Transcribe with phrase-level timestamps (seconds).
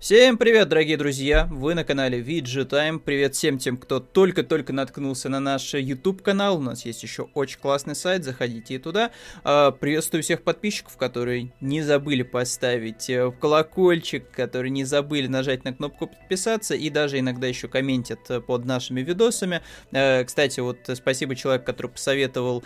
[0.00, 1.48] Всем привет, дорогие друзья!
[1.50, 2.98] Вы на канале VG Time.
[2.98, 6.58] Привет всем тем, кто только-только наткнулся на наш YouTube канал.
[6.58, 9.12] У нас есть еще очень классный сайт, заходите туда.
[9.44, 15.72] А, приветствую всех подписчиков, которые не забыли поставить э, колокольчик, которые не забыли нажать на
[15.72, 19.62] кнопку подписаться и даже иногда еще комментят э, под нашими видосами.
[19.90, 22.62] Э, кстати, вот спасибо человеку, который посоветовал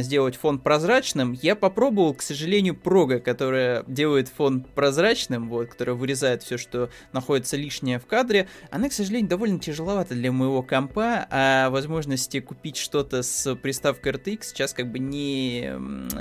[0.00, 1.38] сделать фон прозрачным.
[1.40, 7.56] Я попробовал, к сожалению, прога, которая делает фон прозрачным, вот, которая вырезает все, что находится
[7.56, 13.22] лишнее в кадре, она, к сожалению, довольно тяжеловата для моего компа, а возможности купить что-то
[13.22, 15.72] с приставкой RTX сейчас как бы не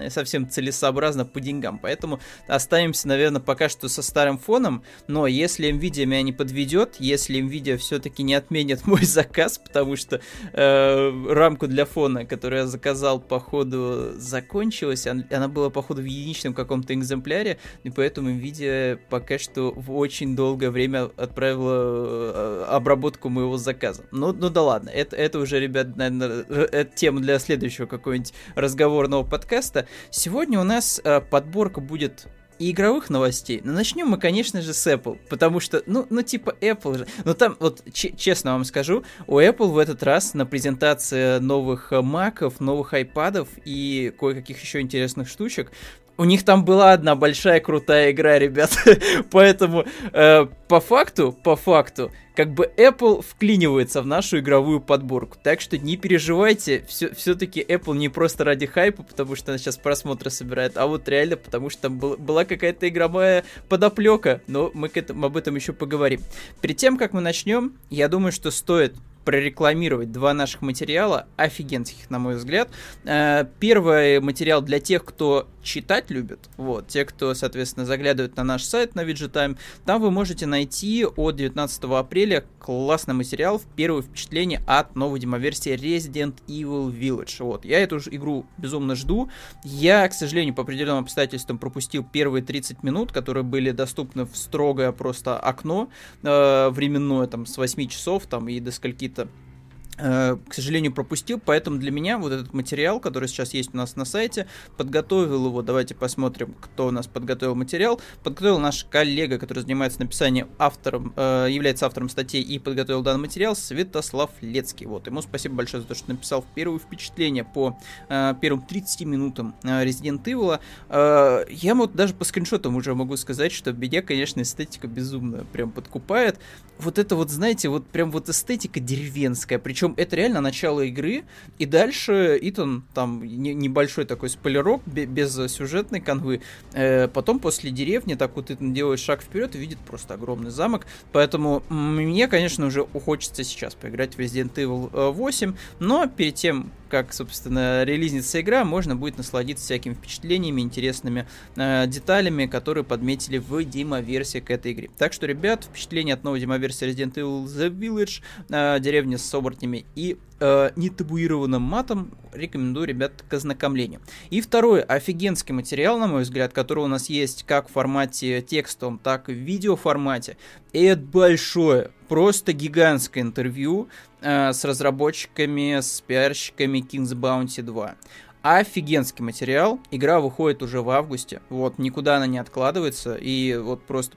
[0.10, 6.06] совсем целесообразно по деньгам, поэтому оставимся, наверное, пока что со старым фоном, но если Nvidia
[6.06, 10.22] меня не подведет, если Nvidia все-таки не отменит мой заказ, потому что
[10.54, 16.94] э, рамку для фона, которую я заказал, походу, закончилась, она была, походу, в единичном каком-то
[16.94, 23.58] экземпляре, и поэтому Nvidia пока что в очень очень долгое время отправила э, обработку моего
[23.58, 24.04] заказа.
[24.12, 29.24] Ну, ну да ладно, это, это уже, ребят, наверное, э, тема для следующего какого-нибудь разговорного
[29.24, 29.86] подкаста.
[30.12, 32.28] Сегодня у нас э, подборка будет
[32.60, 33.62] и игровых новостей.
[33.64, 37.08] Но начнем мы, конечно же, с Apple, потому что, ну, ну типа Apple же.
[37.26, 42.62] Но там, вот, честно вам скажу, у Apple в этот раз на презентации новых маков,
[42.62, 45.72] новых айпадов и кое-каких еще интересных штучек
[46.18, 48.72] у них там была одна большая крутая игра, ребят.
[49.32, 55.38] Поэтому э, по факту, по факту, как бы Apple вклинивается в нашу игровую подборку.
[55.42, 59.78] Так что не переживайте, все, все-таки Apple не просто ради хайпа, потому что она сейчас
[59.78, 64.42] просмотры собирает, а вот реально, потому что там был, была какая-то игровая подоплека.
[64.48, 66.22] Но мы к этому, об этом еще поговорим.
[66.62, 68.96] Перед тем, как мы начнем, я думаю, что стоит
[69.26, 72.70] прорекламировать два наших материала, офигенских, на мой взгляд.
[73.04, 78.64] Э, первый материал для тех, кто читать любит, вот, те, кто, соответственно, заглядывает на наш
[78.64, 84.62] сайт на Виджетайм, там вы можете найти от 19 апреля классный материал в первое впечатление
[84.68, 87.44] от новой демоверсии Resident Evil Village.
[87.44, 89.30] Вот, я эту игру безумно жду.
[89.64, 94.92] Я, к сожалению, по определенным обстоятельствам пропустил первые 30 минут, которые были доступны в строгое
[94.92, 95.90] просто окно
[96.24, 99.53] э, временное, там, с 8 часов, там, и до скольки какие-то Э,
[99.96, 104.06] к сожалению, пропустил, поэтому для меня вот этот материал, который сейчас есть у нас на
[104.06, 110.00] сайте, подготовил его, давайте посмотрим, кто у нас подготовил материал, подготовил наш коллега, который занимается
[110.00, 115.56] написанием автором, э, является автором статей и подготовил данный материал, Святослав Лецкий, вот, ему спасибо
[115.56, 117.78] большое за то, что написал первое впечатление по
[118.10, 120.60] э, первым 30 минутам э, Resident Evil,
[120.90, 125.72] э, я вот даже по скриншотам уже могу сказать, что меня, конечно, эстетика безумно прям
[125.72, 126.40] подкупает,
[126.80, 131.24] вот это вот, знаете, вот прям вот эстетика деревенская, причем причем это реально начало игры,
[131.60, 136.42] и дальше Итан, там не, небольшой такой спойлерок, без сюжетной канвы,
[136.74, 140.86] э, потом после деревни так вот Итан делает шаг вперед и видит просто огромный замок,
[141.12, 146.72] поэтому мне, конечно, уже хочется сейчас поиграть в Resident Evil 8, э, но перед тем,
[146.94, 153.64] как, собственно, релизнится игра, можно будет насладиться всякими впечатлениями, интересными э, деталями, которые подметили в
[153.64, 154.92] демо-версии к этой игре.
[154.96, 159.88] Так что, ребят, впечатление от новой демо-версии Resident Evil The Village, э, деревня с оборотнями
[159.96, 164.02] и э, нетабуированным матом рекомендую, ребят, к ознакомлению.
[164.30, 169.00] И второй офигенский материал, на мой взгляд, который у нас есть как в формате текстовом,
[169.00, 170.38] так и в видеоформате.
[170.74, 173.88] Это большое, просто гигантское интервью
[174.22, 177.96] э, с разработчиками, с пиарщиками King's Bounty 2.
[178.44, 179.80] Офигенский материал.
[179.90, 181.42] Игра выходит уже в августе.
[181.50, 183.16] Вот, никуда она не откладывается.
[183.16, 184.16] И вот просто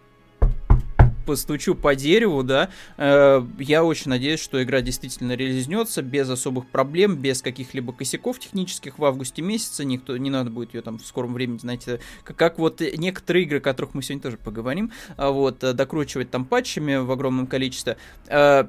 [1.27, 7.17] постучу по дереву, да, э, я очень надеюсь, что игра действительно реализнется без особых проблем,
[7.17, 11.35] без каких-либо косяков технических в августе месяце, никто, не надо будет ее там в скором
[11.35, 15.59] времени, знаете, как, как вот некоторые игры, о которых мы сегодня тоже поговорим, а вот,
[15.59, 17.97] докручивать там патчами в огромном количестве.
[18.29, 18.65] Э,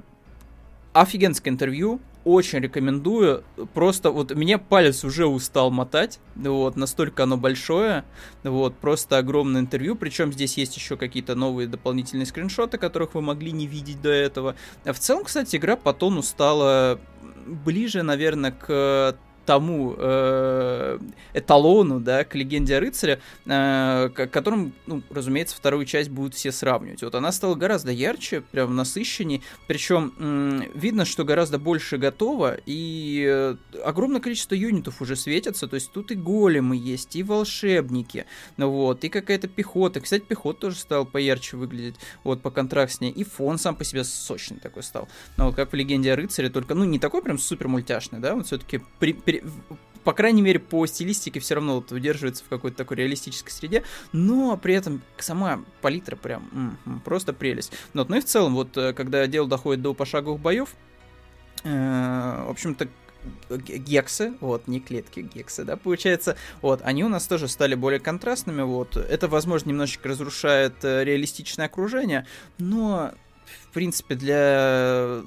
[0.93, 3.43] офигенское интервью, очень рекомендую.
[3.73, 8.03] Просто вот мне палец уже устал мотать, вот, настолько оно большое,
[8.43, 13.51] вот, просто огромное интервью, причем здесь есть еще какие-то новые дополнительные скриншоты, которых вы могли
[13.51, 14.55] не видеть до этого.
[14.83, 16.99] В целом, кстати, игра по тону стала
[17.45, 20.99] ближе, наверное, к тому э,
[21.33, 26.51] эталону, да, к легенде о рыцаре, э, к которым, ну, разумеется, вторую часть будут все
[26.51, 27.01] сравнивать.
[27.01, 33.25] Вот она стала гораздо ярче, прям насыщеннее, причем э, видно, что гораздо больше готово, и
[33.25, 33.55] э,
[33.85, 38.25] огромное количество юнитов уже светятся, то есть тут и големы есть, и волшебники,
[38.57, 40.01] ну вот, и какая-то пехота.
[40.01, 41.95] Кстати, пехота тоже стала поярче выглядеть,
[42.25, 45.07] вот, по контрастнее, и фон сам по себе сочный такой стал.
[45.37, 48.35] Ну, вот, как в легенде о рыцаре, только, ну, не такой прям супер мультяшный, да,
[48.35, 49.36] вот все-таки при, при
[50.07, 54.55] по крайней мере, по стилистике все равно вот удерживается в какой-то такой реалистической среде, но
[54.55, 56.47] при этом сама палитра прям
[56.85, 57.73] м-м, просто прелесть.
[57.93, 60.69] Ну, вот, ну и в целом, вот, э, когда дело доходит до пошаговых боев,
[61.65, 62.87] э, в общем-то,
[63.49, 68.61] гексы, вот, не клетки, гексы, да, получается, вот, они у нас тоже стали более контрастными,
[68.61, 72.25] вот, это, возможно, немножечко разрушает э, реалистичное окружение,
[72.57, 73.11] но
[73.69, 75.21] в принципе, для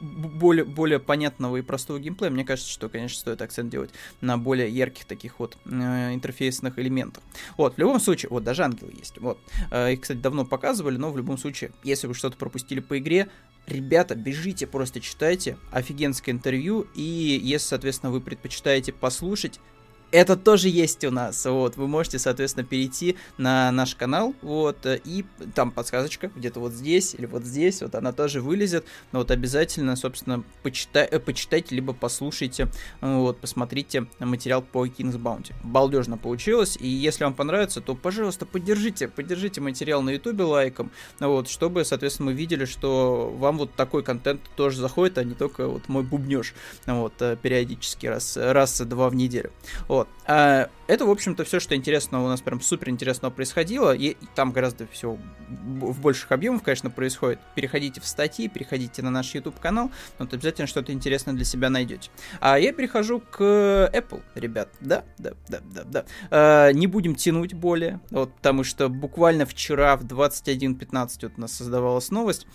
[0.00, 4.68] более, более понятного и простого геймплея, мне кажется, что, конечно, стоит акцент делать на более
[4.68, 7.22] ярких таких вот э, интерфейсных элементах.
[7.56, 9.18] Вот, в любом случае, вот, даже ангелы есть.
[9.18, 9.38] Вот.
[9.70, 13.28] Э, их, кстати, давно показывали, но в любом случае, если вы что-то пропустили по игре,
[13.66, 15.56] ребята, бежите, просто читайте.
[15.70, 16.86] Офигенское интервью.
[16.94, 19.60] И если, соответственно, вы предпочитаете послушать,
[20.10, 25.24] это тоже есть у нас, вот, вы можете, соответственно, перейти на наш канал, вот, и
[25.54, 29.96] там подсказочка где-то вот здесь или вот здесь, вот она тоже вылезет, но вот обязательно,
[29.96, 32.68] собственно, почитай, э, почитайте, либо послушайте,
[33.00, 35.52] вот, посмотрите материал по King's Bounty.
[35.62, 40.90] Балдежно получилось, и если вам понравится, то, пожалуйста, поддержите, поддержите материал на ютубе лайком,
[41.20, 45.68] вот, чтобы, соответственно, мы видели, что вам вот такой контент тоже заходит, а не только
[45.68, 46.54] вот мой бубнеж,
[46.86, 49.52] вот, э, периодически раз, раз-два в неделю.
[49.86, 49.97] Вот.
[49.98, 50.08] Вот.
[50.26, 53.92] А, это, в общем-то, все, что интересного у нас прям супер интересного происходило.
[53.96, 55.18] И там гораздо все
[55.48, 57.40] в больших объемах, конечно, происходит.
[57.56, 59.90] Переходите в статьи, переходите на наш YouTube канал,
[60.20, 62.10] вот обязательно что-то интересное для себя найдете.
[62.38, 64.68] А я перехожу к Apple, ребят.
[64.80, 66.04] Да, да, да, да, да.
[66.30, 71.52] А, не будем тянуть более, вот, потому что буквально вчера в 21.15 вот у нас
[71.52, 72.46] создавалась новость.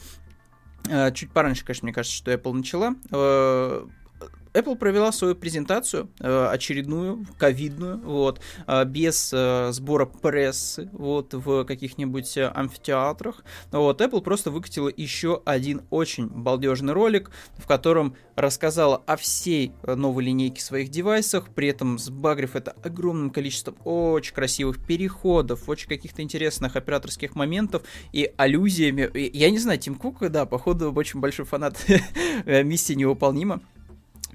[0.89, 3.85] А, чуть пораньше, конечно, мне кажется, что Apple начала а,
[4.53, 11.65] Apple провела свою презентацию э, очередную, ковидную, вот, э, без э, сбора прессы, вот, в
[11.65, 13.43] каких-нибудь амфитеатрах.
[13.71, 20.25] Вот, Apple просто выкатила еще один очень балдежный ролик, в котором рассказала о всей новой
[20.25, 26.75] линейке своих девайсов, при этом сбагрив это огромным количеством очень красивых переходов, очень каких-то интересных
[26.75, 29.09] операторских моментов и аллюзиями.
[29.35, 31.83] Я не знаю, Тим Кук, да, походу, очень большой фанат
[32.45, 33.61] миссии невыполнима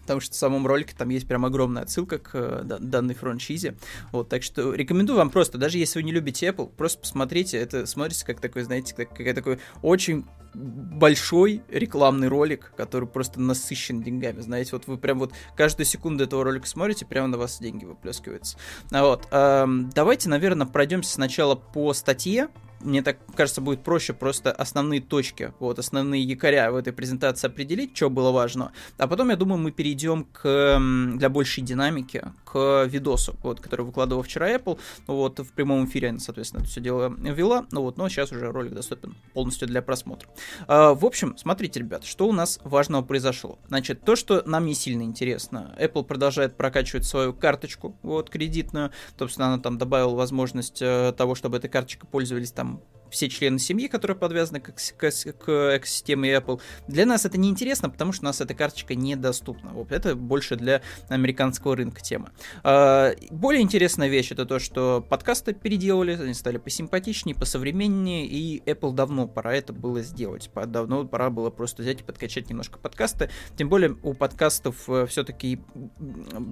[0.08, 3.76] потому что в самом ролике там есть прям огромная отсылка к э, данной франшизе.
[4.10, 7.84] Вот, так что рекомендую вам просто, даже если вы не любите Apple, просто посмотрите, это
[7.86, 10.24] смотрится как такой, знаете, как, как такой очень
[10.54, 16.42] большой рекламный ролик, который просто насыщен деньгами, знаете, вот вы прям вот каждую секунду этого
[16.42, 18.56] ролика смотрите, прямо на вас деньги выплескиваются.
[18.90, 22.48] А вот, эм, давайте, наверное, пройдемся сначала по статье,
[22.80, 27.96] мне так кажется, будет проще просто основные точки, вот, основные якоря в этой презентации определить,
[27.96, 28.72] что было важно.
[28.96, 30.78] А потом, я думаю, мы перейдем к,
[31.16, 36.60] для большей динамики к видосу, вот, который выкладывал вчера Apple, вот, в прямом эфире соответственно,
[36.60, 40.28] это все дело вела, ну вот, но сейчас уже ролик доступен полностью для просмотра.
[40.66, 43.58] А, в общем, смотрите, ребят, что у нас важного произошло.
[43.68, 49.48] Значит, то, что нам не сильно интересно, Apple продолжает прокачивать свою карточку, вот, кредитную, собственно,
[49.48, 53.88] она там добавила возможность э, того, чтобы этой карточкой пользовались там Instagram все члены семьи,
[53.88, 56.60] которые подвязаны к, к, к экосистеме Apple.
[56.86, 59.70] Для нас это не интересно, потому что у нас эта карточка недоступна.
[59.72, 62.30] Вот это больше для американского рынка тема.
[62.62, 68.92] А, более интересная вещь это то, что подкасты переделали, они стали посимпатичнее, посовременнее, и Apple
[68.92, 70.50] давно пора это было сделать.
[70.66, 73.30] Давно пора было просто взять и подкачать немножко подкасты.
[73.56, 75.60] Тем более у подкастов э, все-таки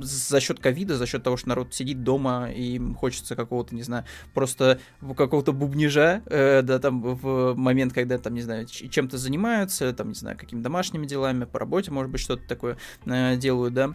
[0.01, 4.05] за счет ковида, за счет того, что народ сидит дома и хочется какого-то, не знаю,
[4.35, 4.81] просто
[5.17, 10.09] какого-то бубнижа, э, Э, да, там в момент, когда там, не знаю, чем-то занимаются, там,
[10.09, 13.95] не знаю, какими домашними делами, по работе, может быть, что-то такое э, делают, да,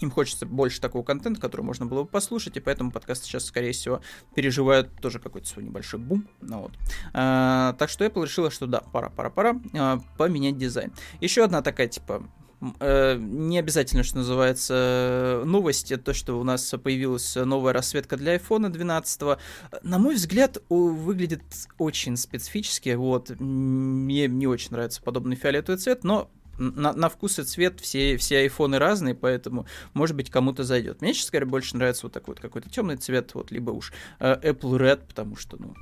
[0.00, 3.72] им хочется больше такого контента, который можно было бы послушать, и поэтому подкасты сейчас, скорее
[3.72, 4.00] всего,
[4.34, 6.26] переживают тоже какой-то свой небольшой бум.
[6.40, 6.72] Ну, вот.
[7.12, 10.92] а, так что Apple решила, что да, пора, пора, пора а, поменять дизайн.
[11.20, 12.26] Еще одна такая, типа,
[12.78, 18.36] Э, не обязательно, что называется, новость, это то, что у нас появилась новая расцветка для
[18.36, 19.38] iPhone 12.
[19.82, 21.42] На мой взгляд, выглядит
[21.78, 27.42] очень специфически, вот, мне не очень нравится подобный фиолетовый цвет, но на, на вкус и
[27.42, 31.00] цвет все, все айфоны разные, поэтому, может быть, кому-то зайдет.
[31.00, 34.34] Мне, честно говоря, больше нравится вот такой вот какой-то темный цвет, вот, либо уж э,
[34.34, 35.74] Apple Red, потому что, ну,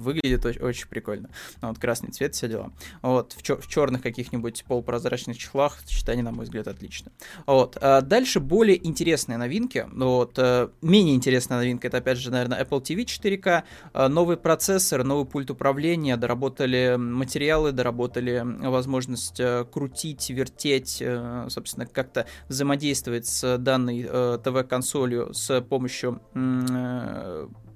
[0.00, 1.30] выглядит очень, очень прикольно.
[1.62, 2.72] Ну, вот красный цвет, все дела.
[3.02, 7.12] Вот, в, чер- в черных каких-нибудь полупрозрачных чехлах сочетание, на мой взгляд, отлично.
[7.46, 9.86] Вот, а дальше более интересные новинки.
[9.92, 15.04] Вот, а, менее интересная новинка, это, опять же, наверное, Apple TV 4K, а, новый процессор,
[15.04, 21.02] новый пульт управления, доработали материалы, доработали возможность а, крутить, вертеть,
[21.48, 26.20] собственно, как-то взаимодействовать с данной ТВ-консолью с помощью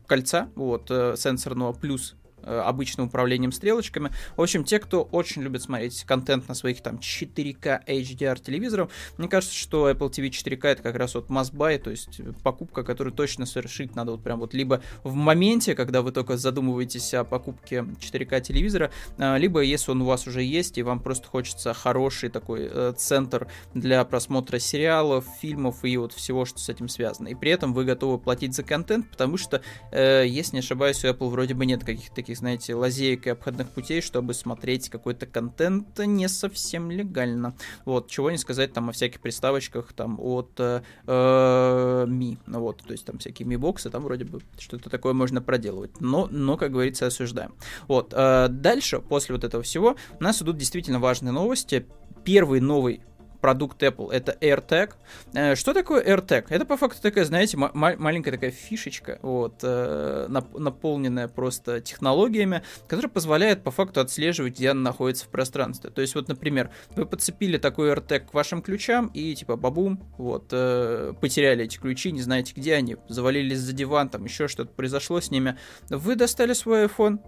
[0.06, 4.10] кольца, вот, э, сенсорного плюс обычным управлением стрелочками.
[4.36, 9.28] В общем, те, кто очень любит смотреть контент на своих там 4К HDR телевизорах, мне
[9.28, 13.14] кажется, что Apple TV 4K это как раз вот must buy, то есть покупка, которую
[13.14, 17.86] точно совершить надо вот прям вот либо в моменте, когда вы только задумываетесь о покупке
[18.00, 22.28] 4К телевизора, э, либо если он у вас уже есть и вам просто хочется хороший
[22.28, 27.28] такой э, центр для просмотра сериалов, фильмов и вот всего, что с этим связано.
[27.28, 31.08] И при этом вы готовы платить за контент, потому что, э, если не ошибаюсь, у
[31.08, 35.98] Apple вроде бы нет каких-то таких, знаете, лазеек и обходных путей, чтобы смотреть какой-то контент
[35.98, 37.54] не совсем легально.
[37.84, 42.82] Вот, чего не сказать там о всяких приставочках там от э, э, Mi, ну вот,
[42.82, 46.00] то есть там всякие Mi боксы, там вроде бы что-то такое можно проделывать.
[46.00, 47.54] Но, но как говорится, осуждаем.
[47.88, 51.86] Вот, э, дальше, после вот этого всего, у нас идут действительно важные новости.
[52.24, 53.02] Первый новый
[53.44, 54.92] продукт Apple, это AirTag.
[55.34, 56.46] Э, что такое AirTag?
[56.48, 63.62] Это по факту такая, знаете, маленькая такая фишечка, вот, э, наполненная просто технологиями, которая позволяет
[63.62, 65.90] по факту отслеживать, где она находится в пространстве.
[65.90, 70.46] То есть, вот, например, вы подцепили такой AirTag к вашим ключам и, типа, бабум, вот,
[70.52, 75.20] э, потеряли эти ключи, не знаете, где они, завалились за диван, там еще что-то произошло
[75.20, 75.58] с ними.
[75.90, 77.18] Вы достали свой iPhone,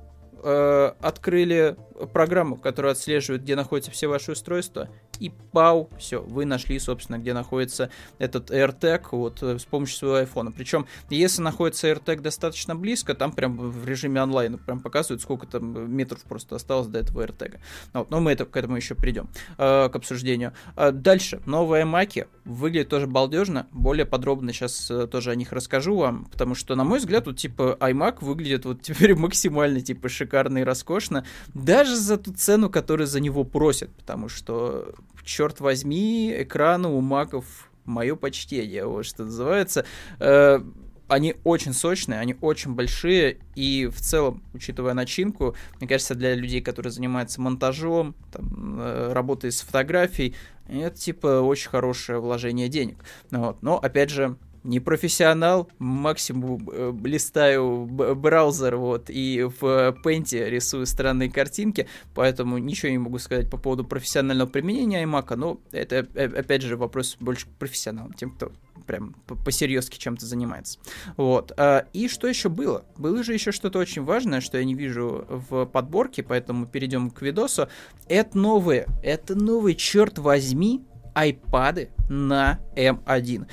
[1.01, 1.77] открыли
[2.13, 4.89] программу, которая отслеживает, где находятся все ваши устройства,
[5.19, 10.19] и пау, все, вы нашли, собственно, где находится этот AirTag вот э, с помощью своего
[10.19, 10.53] iPhone.
[10.53, 15.91] Причем, если находится AirTag достаточно близко, там прям в режиме онлайн прям показывают, сколько там
[15.91, 17.59] метров просто осталось до этого AirTag.
[17.95, 20.53] Ну вот, но мы это, к этому еще придем, э, к обсуждению.
[20.77, 25.97] Э, дальше, новые маки выглядят тоже балдежно, более подробно сейчас э, тоже о них расскажу
[25.97, 30.59] вам, потому что, на мой взгляд, вот типа iMac выглядит вот теперь максимально типа шикарно
[30.59, 31.25] и роскошно,
[31.55, 37.71] даже за ту цену, которую за него просят, потому что черт возьми, экраны у маков
[37.85, 39.85] мое почтение, вот что называется.
[40.19, 40.61] Э,
[41.09, 46.61] они очень сочные, они очень большие, и в целом, учитывая начинку, мне кажется, для людей,
[46.61, 50.35] которые занимаются монтажом, там, э, работой с фотографией,
[50.69, 53.05] это типа очень хорошее вложение денег.
[53.31, 53.63] Вот.
[53.63, 61.31] Но опять же, не профессионал, максимум э, листаю браузер вот и в Paint рисую странные
[61.31, 66.63] картинки, поэтому ничего не могу сказать по поводу профессионального применения iMac, но это э, опять
[66.63, 68.53] же вопрос больше к профессионалам, тем, кто
[68.87, 70.79] прям по-серьезки чем-то занимается.
[71.17, 71.53] Вот.
[71.57, 72.85] А, и что еще было?
[72.97, 77.23] Было же еще что-то очень важное, что я не вижу в подборке, поэтому перейдем к
[77.23, 77.69] видосу.
[78.09, 80.85] Это новые, это новые, черт возьми,
[81.17, 83.47] айпады на M1.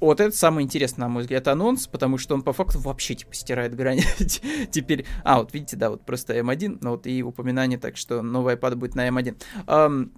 [0.00, 3.34] Вот это самый интересный, на мой взгляд, анонс, потому что он по факту вообще типа
[3.34, 4.02] стирает грани.
[4.70, 8.56] Теперь, а, вот видите, да, вот просто M1, ну вот и упоминание так, что новый
[8.56, 9.36] iPad будет на M1.
[9.66, 10.10] Um,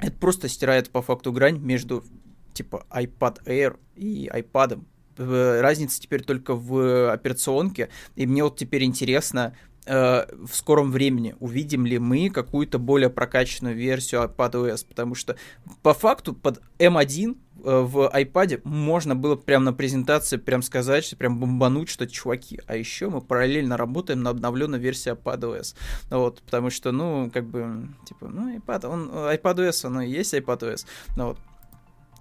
[0.00, 2.04] это просто стирает по факту грань между
[2.52, 4.82] типа iPad Air и iPad.
[5.16, 9.54] Разница теперь только в операционке, и мне вот теперь интересно,
[9.86, 15.36] э, в скором времени увидим ли мы какую-то более прокачанную версию iPadOS, потому что
[15.82, 21.40] по факту под M1 э, в iPad можно было прямо на презентации прям сказать, прям
[21.40, 25.74] бомбануть, что чуваки, а еще мы параллельно работаем на обновленной версии iPadOS.
[26.10, 30.86] Вот, потому что, ну, как бы, типа, ну, iPad, он, iPadOS, оно и есть iPadOS.
[31.16, 31.38] Ну, вот.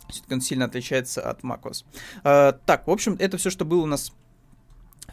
[0.10, 1.86] Все-таки он сильно отличается от macOS.
[2.24, 4.14] А, так, в общем, это все, что было у нас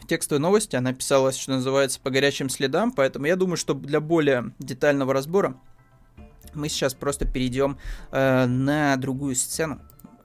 [0.07, 0.75] текстовой новости.
[0.75, 5.55] Она писалась, что называется, по горячим следам, поэтому я думаю, что для более детального разбора
[6.53, 7.77] мы сейчас просто перейдем
[8.11, 9.81] э, на другую сцену.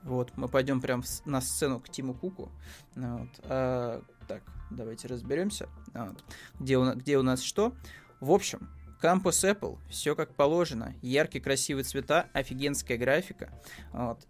[0.07, 2.49] Вот, мы пойдем прямо на сцену к Тиму Куку.
[2.95, 5.67] Вот, э, так, давайте разберемся.
[5.93, 6.23] Вот,
[6.59, 7.73] где, у, где у нас что?
[8.21, 8.69] В общем,
[9.01, 10.95] Campus Apple, все как положено.
[11.01, 13.49] Яркие красивые цвета, офигенская графика.
[13.91, 14.25] Вот.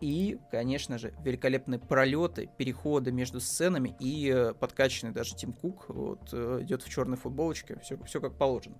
[0.00, 6.28] И, конечно же, великолепные пролеты, переходы между сценами и э, подкачанный даже Тим Кук вот,
[6.32, 8.76] э, идет в черной футболочке, все, все как положено.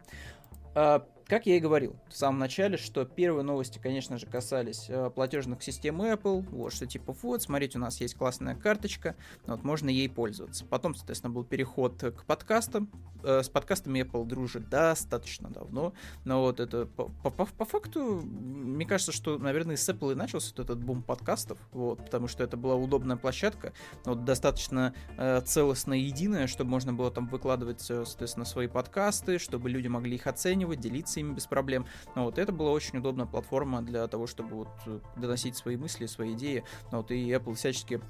[0.76, 5.10] А, как я и говорил в самом начале, что первые новости, конечно же, касались э,
[5.12, 9.90] платежных систем Apple, вот, что типа, вот, смотрите, у нас есть классная карточка, вот, можно
[9.90, 10.64] ей пользоваться.
[10.64, 12.88] Потом, соответственно, был переход к подкастам,
[13.24, 18.86] э, с подкастами Apple дружит достаточно давно, но вот это, по, по, по факту, мне
[18.86, 22.56] кажется, что, наверное, с Apple и начался вот этот бум подкастов, вот, потому что это
[22.56, 23.72] была удобная площадка,
[24.04, 29.38] вот, достаточно э, целостная и единая, чтобы можно было там выкладывать, э, соответственно, свои подкасты,
[29.38, 31.86] чтобы люди могли их оценивать, делиться ими без проблем.
[32.14, 36.06] Но вот это была очень удобная платформа для того, чтобы вот э, доносить свои мысли,
[36.06, 36.64] свои идеи.
[36.90, 38.00] Вот, и Apple всячески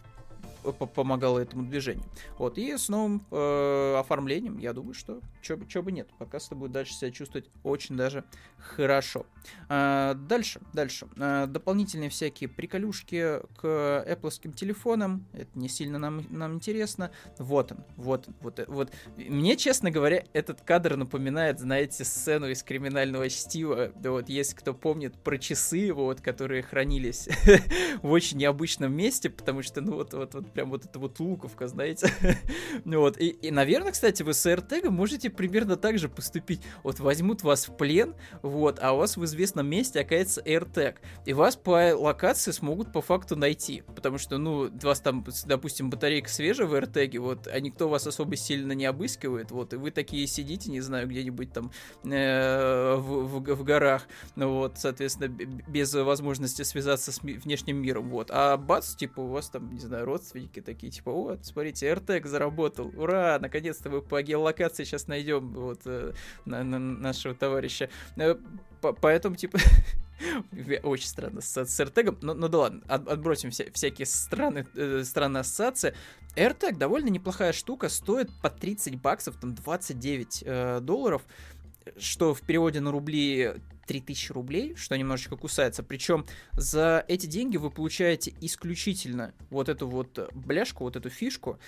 [0.73, 2.04] помогало этому движению.
[2.38, 6.94] Вот, и с новым э, оформлением, я думаю, что чё бы нет, подкаст будет дальше
[6.94, 8.25] себя чувствовать очень даже
[8.58, 9.26] хорошо.
[9.68, 11.08] А, дальше, дальше.
[11.18, 17.11] А, дополнительные всякие приколюшки к Apple телефонам, это не сильно нам, нам интересно.
[17.38, 18.92] Вот он, вот он, вот, вот.
[19.16, 23.92] Мне, честно говоря, этот кадр напоминает, знаете, сцену из криминального чтива.
[23.94, 27.28] Да вот, если кто помнит про часы, вот, которые хранились
[28.02, 31.68] в очень необычном месте, потому что, ну, вот, вот, вот, прям вот эта вот луковка,
[31.68, 32.10] знаете.
[32.86, 36.62] ну вот, и, и, наверное, кстати, вы с AirTag можете примерно так же поступить.
[36.82, 40.96] Вот возьмут вас в плен, вот, а у вас в известном месте окажется AirTag,
[41.26, 46.30] и вас по локации смогут по факту найти, потому что, ну, вас там, допустим, батарейка
[46.30, 50.26] свежая в AirTag, вот, а никто вас особо сильно не обыскивает, вот, и вы такие
[50.26, 51.70] сидите, не знаю, где-нибудь там
[52.04, 58.30] э, в, в, в горах, ну вот, соответственно, без возможности связаться с внешним миром, вот,
[58.32, 62.92] а бац, типа, у вас там, не знаю, родственники такие, типа, вот, смотрите, AirTag заработал,
[62.96, 66.12] ура, наконец-то мы по геолокации сейчас найдем, вот, э,
[66.44, 67.88] на, на нашего товарища.
[68.16, 68.36] Э,
[69.00, 69.58] поэтому, типа,
[70.82, 75.02] очень странно с, с AirTag, но, ну да ладно, от, отбросим вся, всякие страны, э,
[75.04, 75.94] странные ассоциации.
[76.36, 81.22] AirTag довольно неплохая штука, стоит по 30 баксов, там 29 э, долларов,
[81.98, 83.54] что в переводе на рубли
[83.86, 85.82] 3000 рублей, что немножечко кусается.
[85.82, 91.58] Причем за эти деньги вы получаете исключительно вот эту вот бляшку, вот эту фишку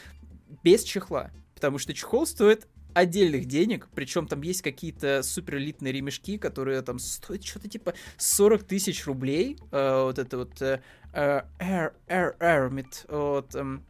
[0.63, 1.31] без чехла.
[1.55, 6.99] Потому что чехол стоит отдельных денег, причем там есть какие-то супер элитные ремешки, которые там
[6.99, 9.59] стоят что-то типа 40 тысяч рублей.
[9.71, 10.81] Э, вот это вот э,
[11.13, 13.85] э Air, Air, Airmit, вот, эм,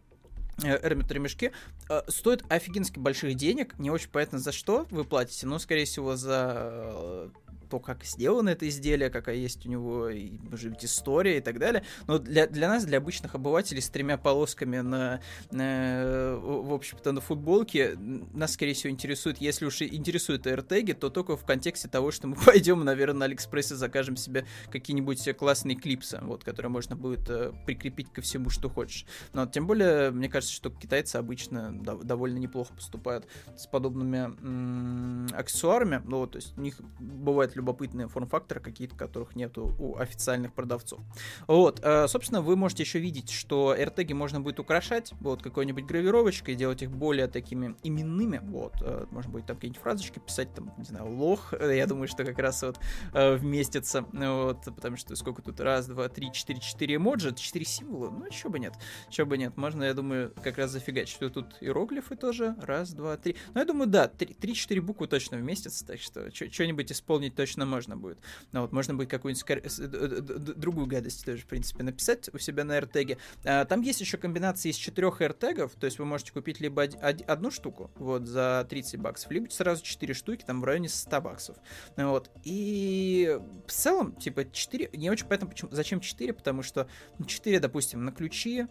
[0.63, 1.53] э, Airmit ремешки
[1.89, 3.79] э, стоят офигенски больших денег.
[3.79, 7.29] Не очень понятно за что вы платите, но, скорее всего, за э,
[7.69, 11.59] то, как сделано это изделие, какая есть у него, и, может быть, история и так
[11.59, 11.83] далее.
[12.07, 15.21] Но для, для нас, для обычных обывателей с тремя полосками на,
[15.51, 21.37] на в общем-то, на футболке, нас, скорее всего, интересует, если уж интересуют AirTag, то только
[21.37, 26.45] в контексте того, что мы пойдем, наверное, на Алиэкспрессе закажем себе какие-нибудь классные клипсы, вот,
[26.45, 29.07] которые можно будет э, прикрепить ко всему, что хочешь.
[29.33, 35.29] Но тем более, мне кажется, что китайцы обычно да, довольно неплохо поступают с подобными м-
[35.35, 36.03] аксессуарами.
[36.05, 41.01] Ну, то есть у них бывает любопытные форм-факторы какие-то, которых нету у официальных продавцов.
[41.47, 46.55] Вот, э, собственно, вы можете еще видеть, что AirTag можно будет украшать вот какой-нибудь гравировочкой,
[46.55, 50.85] делать их более такими именными, вот, э, можно будет там какие-нибудь фразочки писать, там, не
[50.85, 52.79] знаю, лох, э, я думаю, что как раз вот
[53.13, 58.27] вместится, вот, потому что сколько тут, раз, два, три, четыре, четыре эмоджи, четыре символа, ну,
[58.27, 58.75] еще бы нет,
[59.11, 63.17] еще бы нет, можно, я думаю, как раз зафигать, что тут иероглифы тоже, раз, два,
[63.17, 67.65] три, ну, я думаю, да, три-четыре буквы точно вместятся, так что что-нибудь исполнить точно точно
[67.65, 68.19] можно будет.
[68.53, 73.19] Но вот можно будет какую-нибудь другую гадость тоже, в принципе, написать у себя на AirTag.
[73.45, 77.51] А, там есть еще комбинации из четырех AirTag, то есть вы можете купить либо одну
[77.51, 81.57] штуку, вот, за 30 баксов, либо сразу 4 штуки, там, в районе 100 баксов.
[81.97, 82.31] Вот.
[82.45, 86.89] И в целом, типа, 4, не очень понятно, почему, зачем 4, потому что
[87.27, 88.67] 4, ну, допустим, на ключи,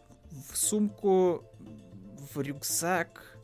[0.51, 1.43] в сумку,
[2.33, 3.36] в рюкзак,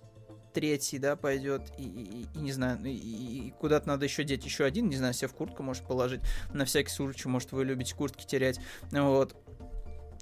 [0.54, 4.63] третий, да, пойдет, и, и, и не знаю, и, и куда-то надо еще деть еще
[4.66, 6.22] один, не знаю, себе в куртку может положить,
[6.54, 8.60] на всякий случай, может, вы любите куртки терять,
[8.92, 9.36] вот.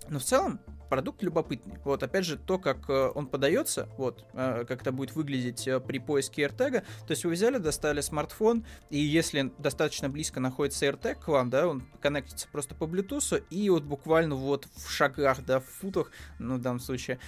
[0.10, 0.60] Но в целом,
[0.92, 1.80] продукт любопытный.
[1.86, 5.80] Вот, опять же, то, как э, он подается, вот, э, как это будет выглядеть э,
[5.80, 11.16] при поиске AirTag, то есть вы взяли, достали смартфон, и если достаточно близко находится AirTag
[11.16, 15.62] к вам, да, он коннектится просто по Bluetooth, и вот буквально вот в шагах, да,
[15.62, 17.20] в футах, ну, в данном случае,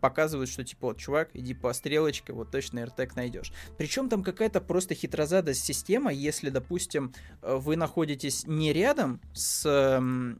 [0.00, 3.52] показывают, что, типа, вот, чувак, иди по стрелочке, вот точно AirTag найдешь.
[3.76, 10.34] Причем там какая-то просто хитрозадая система, если, допустим, вы находитесь не рядом с Э,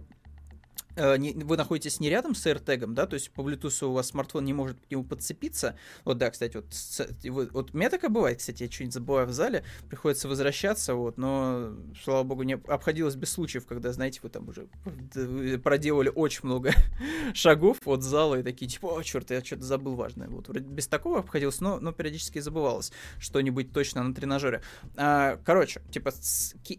[0.97, 4.55] вы находитесь не рядом с AirTag, да, то есть по Bluetooth у вас смартфон не
[4.55, 5.77] может к нему подцепиться.
[6.05, 6.67] Вот, да, кстати, вот,
[7.29, 11.19] вот, вот у меня такое бывает, кстати, я что-нибудь забываю в зале, приходится возвращаться, вот,
[11.19, 14.69] но, слава богу, не обходилось без случаев, когда, знаете, вы там уже
[15.59, 16.73] проделали очень много
[17.35, 20.29] шагов от зала и такие, типа, о, черт, я что-то забыл важное.
[20.29, 24.63] Вот, вроде без такого обходилось, но, но периодически забывалось что-нибудь точно на тренажере.
[24.97, 26.13] А, короче, типа,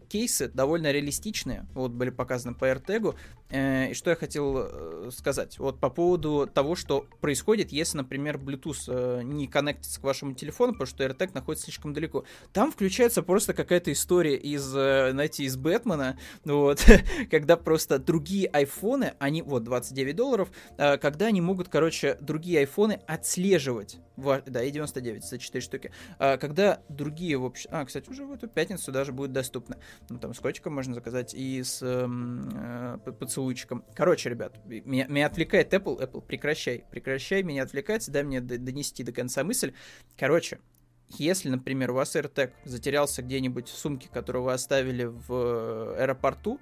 [0.08, 3.14] кейсы довольно реалистичные, вот, были показаны по AirTag,
[3.50, 5.58] э, и что что я хотел э, сказать.
[5.58, 10.72] Вот по поводу того, что происходит, если, например, Bluetooth э, не коннектится к вашему телефону,
[10.72, 12.24] потому что AirTag находится слишком далеко.
[12.54, 16.82] Там включается просто какая-то история из, э, знаете, из Бэтмена, вот,
[17.30, 23.98] когда просто другие айфоны, они, вот, 29 долларов, когда они могут, короче, другие айфоны отслеживать,
[24.16, 28.48] да, и 99 за 4 штуки, когда другие, в общем, а, кстати, уже в эту
[28.48, 29.76] пятницу даже будет доступно,
[30.08, 35.74] ну, там с котиком можно заказать и с эм, поцелуйчиком Короче, ребят, меня, меня отвлекает
[35.74, 35.98] Apple.
[36.00, 39.72] Apple, прекращай, прекращай меня отвлекать, дай мне донести до конца мысль.
[40.16, 40.60] Короче,
[41.08, 46.60] если, например, у вас AirTag затерялся где-нибудь в сумке, которую вы оставили в э, аэропорту,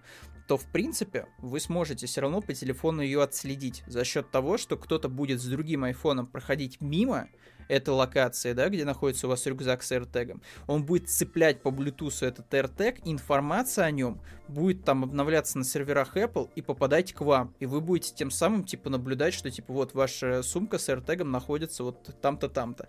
[0.48, 4.78] то, в принципе, вы сможете все равно по телефону ее отследить за счет того, что
[4.78, 7.28] кто-то будет с другим айфоном проходить мимо,
[7.68, 12.26] этой локации, да, где находится у вас рюкзак с AirTag, он будет цеплять по Bluetooth
[12.26, 17.54] этот AirTag, информация о нем будет там обновляться на серверах Apple и попадать к вам.
[17.58, 21.84] И вы будете тем самым, типа, наблюдать, что, типа, вот ваша сумка с AirTag находится
[21.84, 22.86] вот там-то, там-то.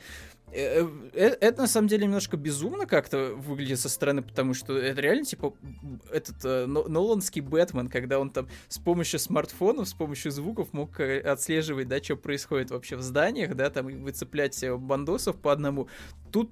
[0.52, 4.78] Э, э, э, это на самом деле немножко безумно как-то выглядит со стороны, потому что
[4.78, 5.54] это реально типа
[6.12, 11.88] этот э, Ноланский Бэтмен, когда он там с помощью смартфонов, с помощью звуков мог отслеживать,
[11.88, 15.90] да, что происходит вообще в зданиях, да, там выцеплять бандосов по одному.
[16.32, 16.52] Тут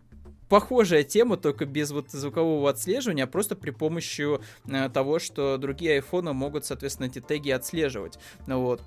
[0.49, 5.95] похожая тема, только без вот звукового отслеживания, а просто при помощи э, того, что другие
[5.95, 8.19] айфоны могут, соответственно, эти теги отслеживать.
[8.47, 8.81] Ну вот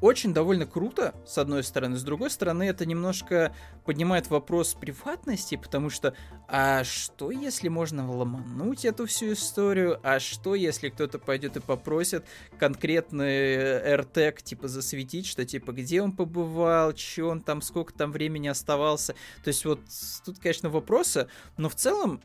[0.00, 1.96] очень довольно круто, с одной стороны.
[1.96, 3.54] С другой стороны, это немножко
[3.84, 6.14] поднимает вопрос приватности, потому что,
[6.48, 10.00] а что если можно ломануть эту всю историю?
[10.02, 12.24] А что если кто-то пойдет и попросит
[12.58, 13.56] конкретный
[13.94, 19.14] AirTag, типа, засветить, что, типа, где он побывал, что он там, сколько там времени оставался?
[19.44, 19.80] То есть вот
[20.24, 22.20] тут, конечно, вопросы, но в целом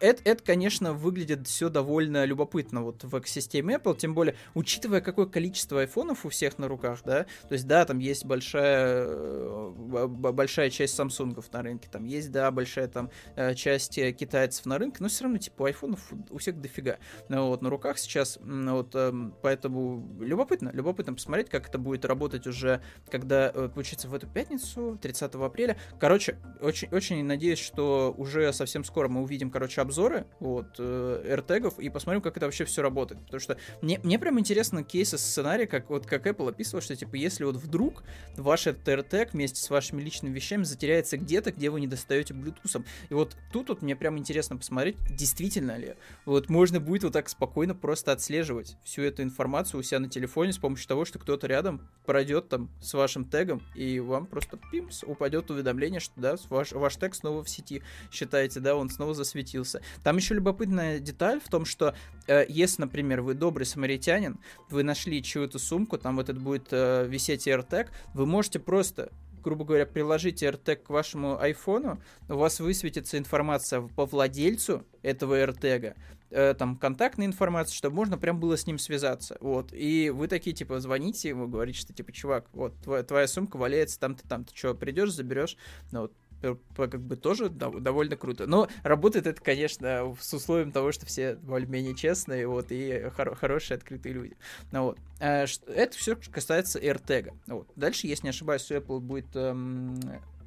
[0.00, 5.26] это, это, конечно, выглядит все довольно любопытно вот в экосистеме Apple, тем более, учитывая, какое
[5.26, 10.70] количество айфонов у всех на руках, да, то есть, да, там есть большая, э, большая
[10.70, 14.98] часть самсунгов на рынке, там есть, да, большая там э, часть э, китайцев на рынке,
[15.00, 19.34] но все равно, типа, айфонов у всех дофига, ну, вот, на руках сейчас, вот, эм,
[19.42, 25.34] поэтому любопытно, любопытно посмотреть, как это будет работать уже, когда, получится, в эту пятницу, 30
[25.34, 31.36] апреля, короче, очень, очень надеюсь, что уже совсем скоро мы увидим, короче, обзоры вот, э,
[31.36, 33.20] AirTag и посмотрим, как это вообще все работает.
[33.24, 37.14] Потому что мне, мне прям интересно кейсы сценария, как вот как Apple описывал, что типа
[37.14, 38.02] если вот вдруг
[38.36, 42.84] ваш этот AirTag вместе с вашими личными вещами затеряется где-то, где вы не достаете Bluetooth.
[43.08, 47.28] И вот тут вот мне прям интересно посмотреть, действительно ли вот можно будет вот так
[47.28, 51.46] спокойно просто отслеживать всю эту информацию у себя на телефоне с помощью того, что кто-то
[51.46, 56.72] рядом пройдет там с вашим тегом, и вам просто пимс, упадет уведомление, что да, ваш,
[56.72, 59.82] ваш тег снова в сети, считаете, да, он снова засветился появился.
[60.02, 61.94] Там еще любопытная деталь в том, что
[62.26, 64.38] э, если, например, вы добрый самаритянин,
[64.70, 69.10] вы нашли чью-то сумку, там вот это будет э, висеть AirTag, вы можете просто
[69.42, 75.94] грубо говоря, приложите AirTag к вашему айфону, у вас высветится информация по владельцу этого AirTag,
[76.30, 80.56] э, там контактная информация, чтобы можно прям было с ним связаться, вот, и вы такие,
[80.56, 84.74] типа, звоните ему, говорите, что, типа, чувак, вот, твоя, твоя сумка валяется там-то, там-то, что,
[84.74, 85.58] придешь, заберешь,
[85.92, 88.46] ну, вот, как бы тоже довольно круто.
[88.46, 93.76] Но работает это, конечно, с условием того, что все более-менее честные, вот, и хор- хорошие,
[93.76, 94.36] открытые люди.
[94.72, 94.98] Ну, вот.
[95.20, 97.32] А, это все касается AirTag.
[97.46, 97.68] Вот.
[97.76, 99.98] Дальше, если не ошибаюсь, у Apple будет эм,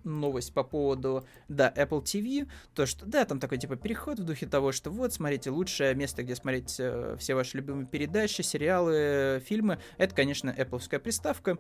[0.08, 4.48] новость по поводу, да, Apple TV, то что, да, там такой, типа, переход в духе
[4.48, 9.80] того, что вот, смотрите, лучшее место, где смотреть э, все ваши любимые передачи, сериалы, фильмы,
[9.98, 11.58] это, конечно, Apple приставка.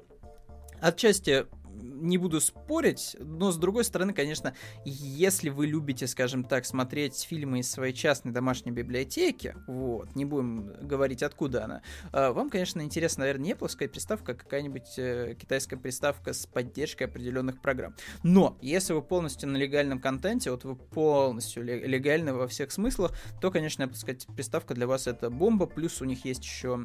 [0.80, 4.53] Отчасти не буду спорить, но с другой стороны, конечно,
[4.86, 10.73] если вы любите, скажем так, смотреть фильмы из своей частной домашней библиотеки, вот, не будем
[10.82, 15.77] говорить, откуда она, а, вам, конечно, интересна, наверное, не плоская приставка, а какая-нибудь э, китайская
[15.77, 17.95] приставка с поддержкой определенных программ.
[18.23, 23.51] Но, если вы полностью на легальном контенте, вот вы полностью легальны во всех смыслах, то,
[23.51, 26.80] конечно, Apple сказать, приставка для вас это бомба, плюс у них есть еще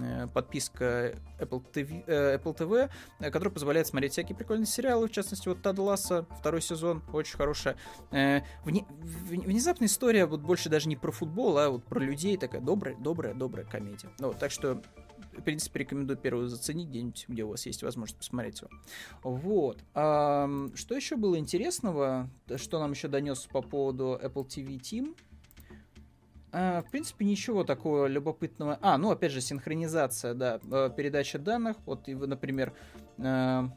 [0.00, 2.90] э, подписка Apple TV, э, Apple TV,
[3.30, 7.76] которая позволяет смотреть всякие прикольные сериалы, в частности, вот Тад Ласса, второй сезон, очень хорошая.
[8.10, 12.60] Э, вне, внезапная история, вот больше даже не про футбол, а вот про людей, такая
[12.60, 14.08] добрая, добрая, добрая комедия.
[14.18, 14.82] Ну, так что
[15.38, 18.70] в принципе, рекомендую первую заценить где-нибудь, где у вас есть возможность посмотреть его.
[19.22, 19.78] Вот.
[19.94, 22.28] А, что еще было интересного?
[22.56, 25.16] Что нам еще донес по поводу Apple TV Team?
[26.50, 28.78] А, в принципе, ничего такого любопытного.
[28.80, 31.76] А, ну, опять же, синхронизация, да, э, передача данных.
[31.84, 32.72] Вот, например,
[33.18, 33.68] э,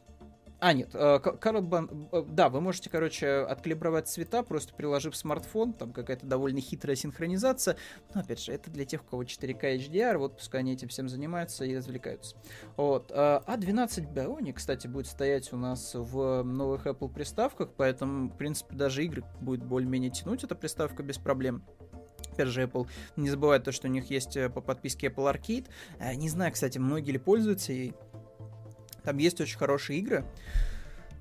[0.62, 6.28] а, нет, э, э, да, вы можете, короче, откалибровать цвета, просто приложив смартфон, там какая-то
[6.28, 7.78] довольно хитрая синхронизация,
[8.14, 11.10] но, опять же, это для тех, у кого 4К HDR, вот пускай они этим всем
[11.10, 12.38] занимаются и развлекаются.
[12.78, 18.38] Вот, а 12 Bionic, кстати, будет стоять у нас в новых Apple приставках, поэтому, в
[18.38, 21.66] принципе, даже игры будет более-менее тянуть эта приставка без проблем.
[22.34, 25.68] Опять же, Apple не забывает то, что у них есть э, по подписке Apple Arcade.
[26.16, 27.96] Не знаю, кстати, многие ли пользуются ей.
[29.04, 30.26] Там есть очень хорошие игры.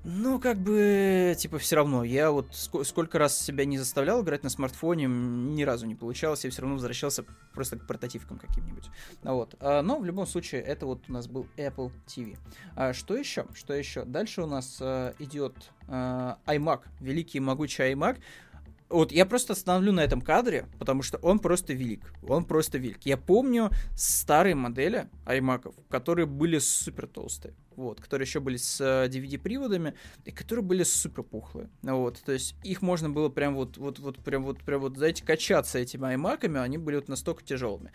[0.03, 2.03] Ну, как бы, типа, все равно.
[2.03, 6.43] Я вот ск- сколько раз себя не заставлял играть на смартфоне, ни разу не получалось,
[6.43, 8.89] я все равно возвращался просто к портативкам каким-нибудь.
[9.21, 9.55] Вот.
[9.59, 12.37] А, но в любом случае, это вот у нас был Apple TV.
[12.75, 13.45] А, что еще?
[13.53, 14.03] Что еще?
[14.03, 15.53] Дальше у нас а, идет
[15.87, 18.17] а, iMac, великий и могучий iMac.
[18.89, 22.11] Вот я просто остановлю на этом кадре, потому что он просто велик.
[22.27, 23.03] Он просто велик.
[23.03, 29.89] Я помню старые модели iMac, которые были супер толстые вот, которые еще были с DVD-приводами,
[29.89, 29.93] э,
[30.25, 34.17] и которые были супер пухлые, вот, то есть их можно было прям вот, вот, вот,
[34.23, 37.91] прям вот, прям вот, знаете, качаться этими аймаками, они были вот настолько тяжелыми.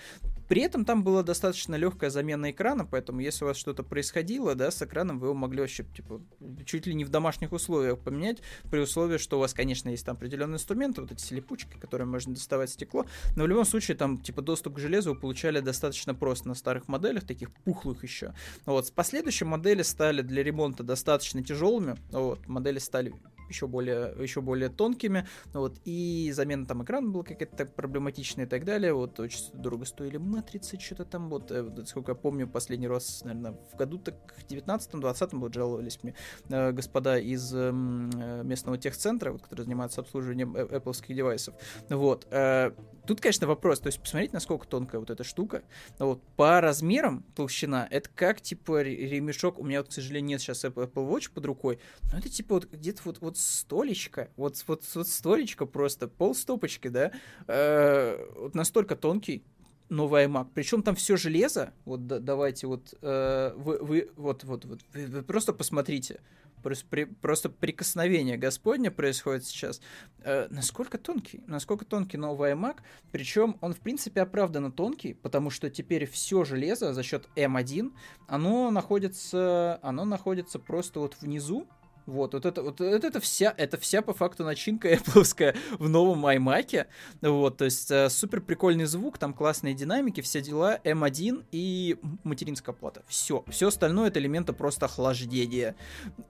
[0.48, 4.70] При этом там была достаточно легкая замена экрана, поэтому если у вас что-то происходило, да,
[4.70, 6.22] с экраном, вы его могли вообще, типа,
[6.64, 8.38] чуть ли не в домашних условиях поменять,
[8.70, 12.34] при условии, что у вас, конечно, есть там определенные инструменты, вот эти слепучки, которые можно
[12.34, 16.48] доставать стекло, но в любом случае там, типа, доступ к железу вы получали достаточно просто
[16.48, 18.34] на старых моделях, таких пухлых еще.
[18.66, 23.12] Вот, с последующей модели стали для ремонта достаточно тяжелыми, вот, модели стали
[23.48, 28.64] еще более, еще более тонкими, вот, и замена там экрана была какая-то проблематичная и так
[28.64, 33.22] далее, вот, очень дорого стоили матрицы, что-то там, вот, э, сколько я помню, последний раз,
[33.24, 34.14] наверное, в году так
[34.48, 36.14] 19-20 вот жаловались мне
[36.48, 41.54] э, господа из эм, э, местного техцентра, вот, который занимается обслуживанием э, Apple девайсов,
[41.88, 42.72] вот, э,
[43.06, 45.62] тут, конечно, вопрос, то есть посмотрите, насколько тонкая вот эта штука,
[45.98, 50.64] вот, по размерам толщина, это как, типа, ремешок, у меня, вот, к сожалению, нет сейчас
[50.64, 51.78] Apple Watch под рукой,
[52.12, 56.34] но это, типа, вот где-то вот, вот вот столечко, вот, вот, вот столечко просто, пол
[56.34, 57.12] стопочки, да,
[57.46, 59.44] э, вот настолько тонкий,
[59.88, 60.48] новый iMac.
[60.54, 61.72] Причем там все железо.
[61.84, 66.20] Вот да, давайте вот э, вы, вы вот вот вот вы, вы просто посмотрите.
[66.62, 69.80] Просто, при, просто прикосновение Господня происходит сейчас.
[70.24, 72.78] Э, насколько тонкий, насколько тонкий новый iMac.
[73.12, 77.92] Причем он в принципе оправданно тонкий, потому что теперь все железо за счет M1
[78.26, 81.68] оно находится, оно находится просто вот внизу
[82.06, 86.86] вот, вот это, вот это вся, это вся по факту начинка Apple в новом iMac.
[87.20, 92.74] Вот, то есть э, супер прикольный звук, там классные динамики, все дела, M1 и материнская
[92.74, 93.02] плата.
[93.08, 95.76] Все, все остальное это элементы просто охлаждения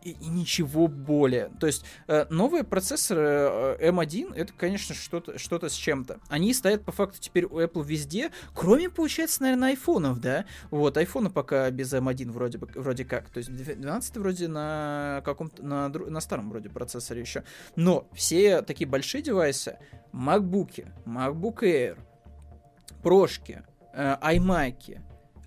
[0.03, 1.51] и, и ничего более.
[1.61, 6.21] То есть э, новые процессоры э, M1 это, конечно, что-то что с чем-то.
[6.29, 10.45] Они стоят по факту теперь у Apple везде, кроме, получается, наверное, айфонов, да?
[10.71, 13.29] Вот, айфоны пока без M1 вроде бы, вроде как.
[13.31, 17.45] То есть 12 вроде на каком-то на, на старом вроде процессоре еще.
[17.75, 19.79] Но все такие большие девайсы,
[20.13, 21.99] MacBook, MacBook Air,
[23.03, 25.01] прошки, э, iMac,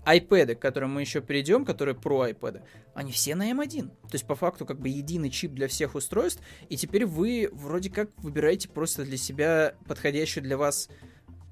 [0.04, 2.62] iPad, к которым мы еще перейдем, которые про iPad,
[2.94, 3.88] они все на M1.
[3.88, 7.90] То есть, по факту, как бы единый чип для всех устройств, и теперь вы вроде
[7.90, 10.88] как выбираете просто для себя подходящую для вас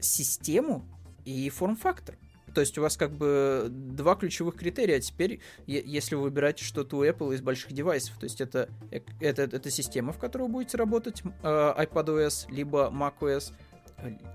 [0.00, 0.85] систему
[1.24, 2.16] и форм-фактор.
[2.59, 4.97] То есть у вас как бы два ключевых критерия.
[4.97, 8.99] А теперь, если вы выбираете что-то у Apple из больших девайсов, то есть это, э,
[9.21, 13.53] это, это система, в которой вы будете работать, э, iPadOS, либо macOS,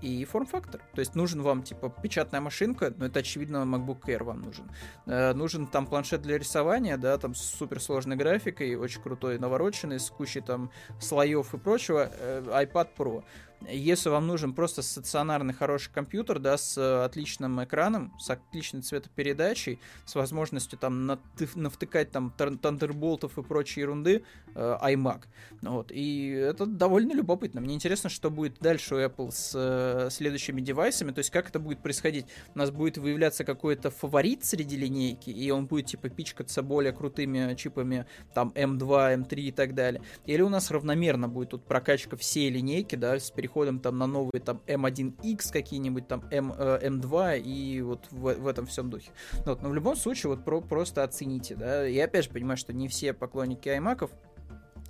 [0.02, 0.80] и форм-фактор.
[0.94, 4.70] То есть нужен вам, типа, печатная машинка, но это, очевидно, MacBook Air вам нужен.
[5.06, 10.10] Э, нужен там планшет для рисования, да, там с суперсложной графикой, очень крутой, навороченный, с
[10.10, 13.24] кучей там слоев и прочего, э, iPad Pro.
[13.70, 19.80] Если вам нужен просто стационарный хороший компьютер, да, с э, отличным экраном, с отличной цветопередачей,
[20.04, 21.06] с возможностью там
[21.54, 24.24] навтыкать там тандерболтов и прочей ерунды,
[24.54, 25.22] э, iMac.
[25.62, 25.90] Вот.
[25.90, 27.60] И это довольно любопытно.
[27.60, 31.58] Мне интересно, что будет дальше у Apple с э, следующими девайсами, то есть как это
[31.58, 32.26] будет происходить.
[32.54, 37.54] У нас будет выявляться какой-то фаворит среди линейки, и он будет типа пичкаться более крутыми
[37.54, 40.02] чипами, там M2, M3 и так далее.
[40.26, 44.06] Или у нас равномерно будет тут прокачка всей линейки, да, с переходом переходом там на
[44.06, 49.10] новые там M1X какие-нибудь, там M, э, M2 и вот в, в этом всем духе.
[49.46, 51.84] Вот, но в любом случае вот про, просто оцените, да.
[51.84, 54.10] Я опять же понимаю, что не все поклонники iMac,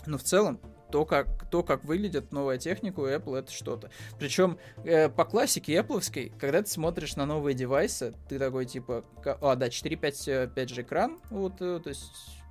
[0.07, 3.91] но в целом то, как, то, как выглядит новая техника у Apple, это что-то.
[4.19, 9.57] Причем э, по классике Apple, когда ты смотришь на новые девайсы, ты такой типа, а,
[9.57, 12.44] да, 4.5 5 же экран, вот, э, то есть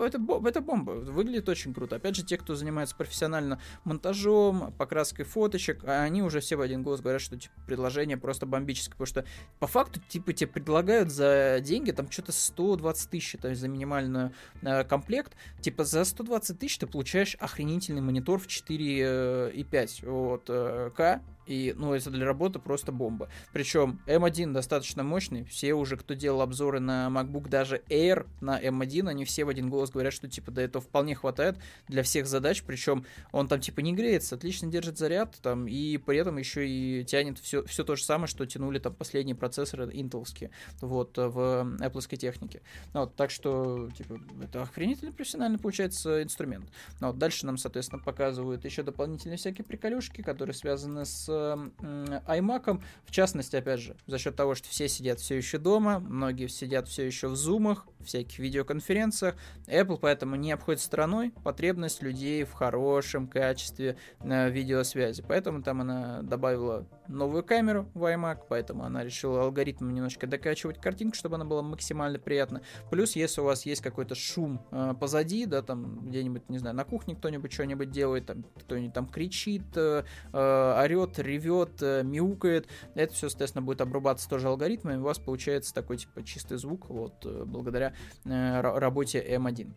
[0.00, 0.90] это, это бомба.
[0.92, 1.96] Выглядит очень круто.
[1.96, 7.00] Опять же, те, кто занимается профессионально монтажом, покраской фоточек, они уже все в один голос
[7.00, 8.92] говорят, что типа, предложение просто бомбическое.
[8.92, 9.24] Потому что
[9.58, 14.30] по факту, типа, тебе предлагают за деньги там что-то 120 тысяч, то есть за минимальный
[14.62, 15.36] э, комплект.
[15.60, 21.94] Типа за 120 тысяч ты получаешь охренительный монитор в 4,5 вот, э, К И, ну,
[21.94, 23.28] это для работы просто бомба.
[23.52, 25.44] Причем M1 достаточно мощный.
[25.44, 29.70] Все уже, кто делал обзоры на MacBook, даже Air на M1, они все в один
[29.70, 31.56] голос говорят, что, типа, да этого вполне хватает
[31.88, 32.62] для всех задач.
[32.66, 37.04] Причем он там, типа, не греется, отлично держит заряд, там, и при этом еще и
[37.04, 42.16] тянет все, все то же самое, что тянули там последние процессоры интеловские, вот, в Apple
[42.16, 42.62] технике.
[42.94, 46.66] Ну, вот, так что, типа, это охренительно профессиональный получается инструмент.
[47.00, 52.80] Ну, вот, дальше нам, соответственно, показывают еще дополнительные всякие приколюшки, которые связаны с iMac.
[53.04, 56.88] В частности, опять же, за счет того, что все сидят все еще дома, многие сидят
[56.88, 59.34] все еще в зумах, всяких видеоконференциях,
[59.66, 65.24] Apple поэтому не обходит стороной потребность людей в хорошем качестве э, видеосвязи.
[65.26, 71.16] Поэтому там она добавила новую камеру в iMac, поэтому она решила алгоритм немножко докачивать картинку,
[71.16, 72.62] чтобы она была максимально приятна.
[72.90, 76.84] Плюс, если у вас есть какой-то шум э, позади, да, там где-нибудь, не знаю, на
[76.84, 83.12] кухне кто-нибудь что-нибудь делает, там кто-нибудь там кричит, э, э, орет, ревет, э, мяукает, это
[83.12, 87.44] все, соответственно, будет обрубаться тоже алгоритмами, у вас получается такой, типа, чистый звук, вот, э,
[87.44, 89.72] благодаря э, работе M1.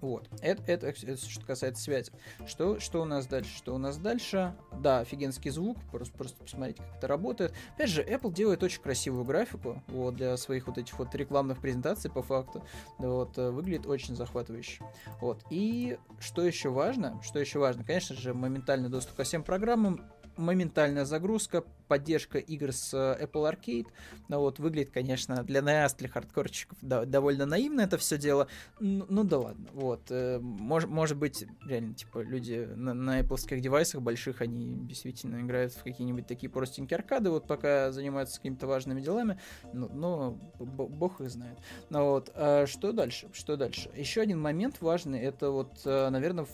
[0.00, 0.28] Вот.
[0.40, 2.10] Это, это, это что касается связи.
[2.46, 3.56] Что, что у нас дальше?
[3.56, 4.54] Что у нас дальше?
[4.80, 5.78] Да, офигенский звук.
[5.90, 7.52] Просто, просто посмотрите, как это работает.
[7.74, 12.10] Опять же, Apple делает очень красивую графику вот, для своих вот этих вот рекламных презентаций
[12.10, 12.64] по факту.
[12.98, 14.84] Вот, э, выглядит очень захватывающе.
[15.20, 15.44] Вот.
[15.50, 17.20] И что еще важно?
[17.22, 17.84] Что еще важно?
[17.84, 20.00] Конечно же, моментальный доступ ко всем программам
[20.38, 23.88] моментальная загрузка, поддержка игр с э, Apple Arcade.
[24.28, 28.48] Ну вот, выглядит, конечно, для нас, для хардкорщиков, да, довольно наивно это все дело.
[28.78, 30.02] Ну, ну да ладно, вот.
[30.10, 35.72] Э, мож, может быть, реально, типа, люди на, на Apple девайсах больших, они действительно играют
[35.72, 39.40] в какие-нибудь такие простенькие аркады, вот пока занимаются какими-то важными делами,
[39.72, 41.58] но, но бог их знает.
[41.90, 43.28] Ну вот, а что дальше?
[43.32, 43.90] Что дальше?
[43.96, 46.46] Еще один момент важный, это вот, э, наверное,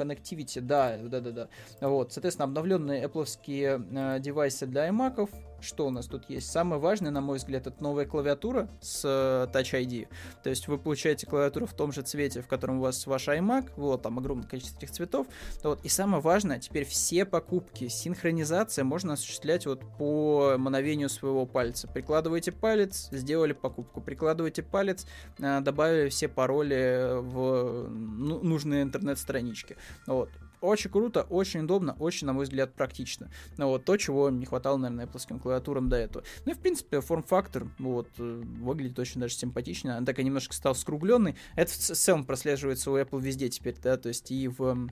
[0.00, 1.48] Connectivity, да, да, да, да.
[1.88, 5.28] Вот, соответственно, обновленные Apple э, девайсы для iMac,
[5.62, 6.50] что у нас тут есть?
[6.50, 10.08] Самое важное, на мой взгляд, это новая клавиатура с э, Touch ID.
[10.42, 13.72] То есть вы получаете клавиатуру в том же цвете, в котором у вас ваш iMac,
[13.76, 15.26] вот, там огромное количество этих цветов.
[15.62, 15.84] Вот.
[15.84, 21.88] И самое важное, теперь все покупки, синхронизация можно осуществлять вот по мановению своего пальца.
[21.88, 24.00] Прикладываете палец, сделали покупку.
[24.00, 25.06] Прикладываете палец,
[25.38, 29.76] э, добавили все пароли в ну, нужные интернет-странички.
[30.06, 30.30] Вот.
[30.60, 33.30] Очень круто, очень удобно, очень, на мой взгляд, практично.
[33.56, 36.24] Ну, вот то, чего не хватало, наверное, Apple клавиатурам до этого.
[36.44, 39.96] Ну и, в принципе, форм-фактор, вот, э, выглядит очень даже симпатично.
[39.96, 41.36] Она такая немножко стал скругленный.
[41.56, 44.88] Это в целом прослеживается у Apple везде теперь, да, то есть и в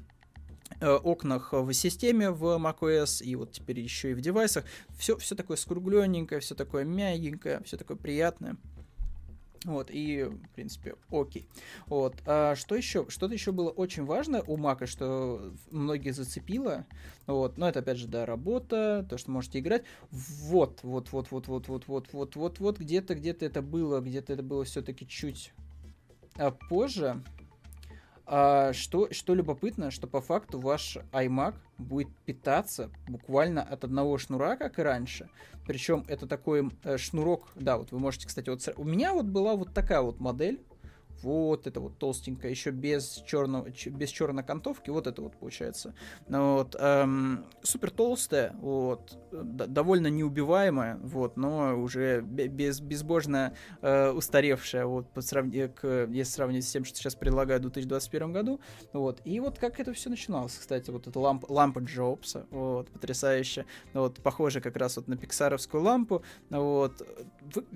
[0.81, 4.64] э, окнах в системе в macOS и вот теперь еще и в девайсах.
[4.98, 8.57] Все, все такое скругленненькое, все такое мягенькое, все такое приятное.
[9.64, 11.49] Вот, и, в принципе, окей.
[11.87, 13.07] Вот, а что еще?
[13.09, 16.87] Что-то еще было очень важно у Мака, что многие зацепило.
[17.27, 19.85] Вот, но это, опять же, да, работа, то, что можете играть.
[20.11, 24.33] Вот, вот, вот, вот, вот, вот, вот, вот, вот, вот, где-то, где-то это было, где-то
[24.33, 25.53] это было все-таки чуть
[26.38, 27.23] а позже.
[28.27, 34.56] А, что, что любопытно, что по факту ваш iMac будет питаться буквально от одного шнура,
[34.56, 35.28] как и раньше.
[35.66, 39.54] Причем это такой э, шнурок, да, вот вы можете, кстати, вот у меня вот была
[39.54, 40.60] вот такая вот модель,
[41.22, 45.94] вот это вот толстенькая, еще без черного, без черной окантовки, вот это вот получается.
[46.28, 54.87] Ну вот, эм, супер толстая, вот, довольно неубиваемая, вот, но уже без, безбожно э, устаревшая,
[54.87, 58.61] вот, по к, если сравнить с тем, что сейчас предлагаю в 2021 году,
[58.92, 63.66] вот, и вот как это все начиналось, кстати, вот эта лампа, лампа Джобса, вот, потрясающая,
[63.92, 67.07] вот, похожа как раз вот на пиксаровскую лампу, вот,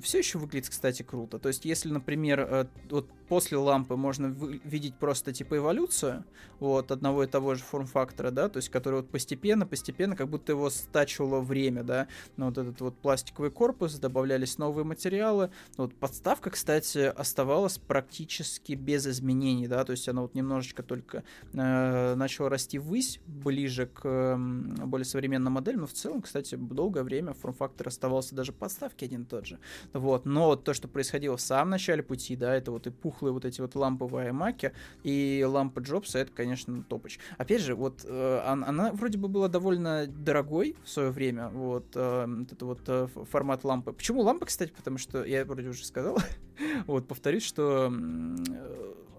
[0.00, 4.94] все еще выглядит, кстати, круто, то есть, если, например, э, вот после лампы можно видеть
[4.96, 6.22] просто типа эволюцию
[6.60, 10.52] вот одного и того же форм-фактора, да, то есть который вот постепенно, постепенно, как будто
[10.52, 16.50] его стачивало время, да, ну, вот этот вот пластиковый корпус, добавлялись новые материалы, вот подставка,
[16.50, 22.78] кстати, оставалась практически без изменений, да, то есть она вот немножечко только э, начала расти
[22.78, 28.34] ввысь, ближе к э, более современным моделям, но в целом, кстати, долгое время форм-фактор оставался
[28.34, 29.58] даже подставки один и тот же,
[29.94, 33.32] вот, но вот то, что происходило в самом начале пути, да, это вот эпуха тухлые
[33.32, 34.72] вот эти вот ламповые маки,
[35.04, 37.18] и лампа Джобса, это, конечно, топоч.
[37.38, 41.86] Опять же, вот э, она, она вроде бы была довольно дорогой в свое время, вот,
[41.94, 43.92] э, вот это вот э, формат лампы.
[43.92, 44.72] Почему лампа, кстати?
[44.76, 46.18] Потому что, я вроде уже сказал,
[46.86, 47.92] вот, повторюсь, что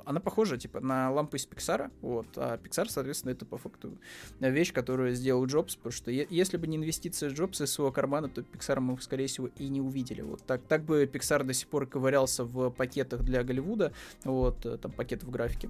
[0.05, 3.97] она похожа, типа, на лампу из Pixar, вот, а Pixar, соответственно, это по факту
[4.39, 8.41] вещь, которую сделал Джобс, потому что если бы не инвестиция Джобса из своего кармана, то
[8.41, 11.85] Pixar мы, скорее всего, и не увидели, вот, так, так бы Pixar до сих пор
[11.85, 15.69] ковырялся в пакетах для Голливуда, вот, э, там, пакетов графики,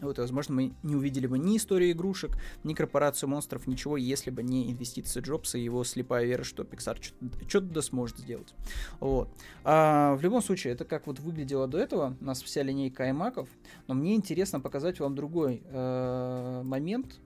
[0.00, 2.32] Вот, возможно, мы не увидели бы ни истории игрушек,
[2.64, 6.98] ни корпорацию монстров, ничего, если бы не инвестиции Джобса и его слепая вера, что Pixar
[7.46, 8.54] что-то да сможет сделать.
[8.98, 9.28] Вот.
[9.62, 12.16] А, в любом случае, это как вот выглядело до этого.
[12.20, 13.48] У нас вся линейка аймаков.
[13.86, 17.20] Но мне интересно показать вам другой э, момент.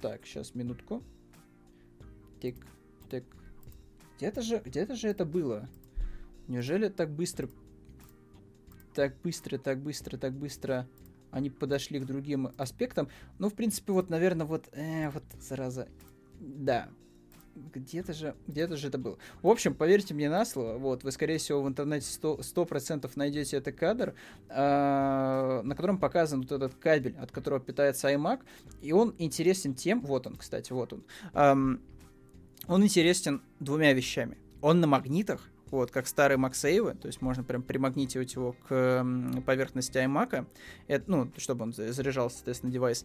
[0.00, 1.02] Так, сейчас, минутку.
[2.40, 2.56] Тик,
[3.10, 3.24] тик.
[4.16, 5.68] Где-то же, где-то же это было.
[6.46, 7.48] Неужели так быстро...
[8.94, 10.88] Так быстро, так быстро, так быстро
[11.30, 13.08] они подошли к другим аспектам.
[13.38, 15.88] Ну, в принципе, вот, наверное, вот, э, вот, зараза,
[16.40, 16.88] да,
[17.54, 19.18] где-то же, где-то же это было.
[19.42, 23.56] В общем, поверьте мне на слово, вот, вы, скорее всего, в интернете 100%, 100% найдете
[23.56, 24.14] этот кадр,
[24.48, 28.40] э, на котором показан вот этот кабель, от которого питается iMac,
[28.80, 31.04] и он интересен тем, вот он, кстати, вот он,
[31.34, 31.78] э,
[32.66, 34.38] он интересен двумя вещами.
[34.60, 39.04] Он на магнитах, вот, как старый MagSafe, то есть можно прям примагнитивать его к
[39.46, 40.46] поверхности iMac,
[40.88, 43.04] это, ну, чтобы он заряжал, соответственно, девайс.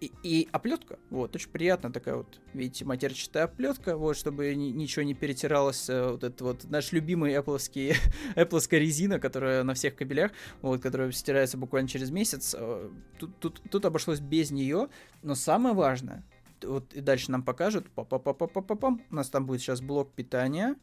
[0.00, 5.04] И, и оплетка, вот, очень приятно такая вот, видите, матерчатая оплетка, вот, чтобы ни, ничего
[5.04, 7.96] не перетиралось, э, вот этот вот наш любимый Appleский,
[8.36, 13.62] Apple резина, которая на всех кабелях, вот, которая стирается буквально через месяц, э, тут, тут,
[13.70, 14.88] тут обошлось без нее,
[15.22, 16.24] но самое важное,
[16.62, 19.46] вот и дальше нам покажут, па па па па па па пам у нас там
[19.46, 20.76] будет сейчас блок питания,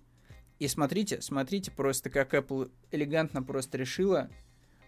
[0.63, 4.29] и смотрите, смотрите просто, как Apple элегантно просто решила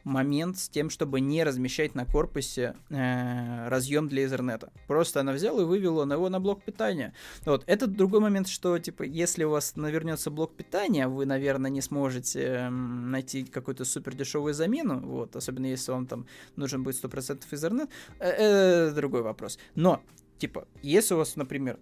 [0.05, 4.69] момент с тем, чтобы не размещать на корпусе э, разъем для Ethernet.
[4.87, 7.13] Просто она взяла и вывела его на блок питания.
[7.43, 7.65] Вот.
[7.67, 12.39] Это другой момент, что, типа, если у вас навернется блок питания, вы, наверное, не сможете
[12.41, 17.89] э, найти какую-то супер дешевую замену, вот, особенно если вам там нужен будет 100% Ethernet,
[18.19, 19.59] э, э, другой вопрос.
[19.75, 20.01] Но,
[20.37, 21.79] типа, если у вас, например,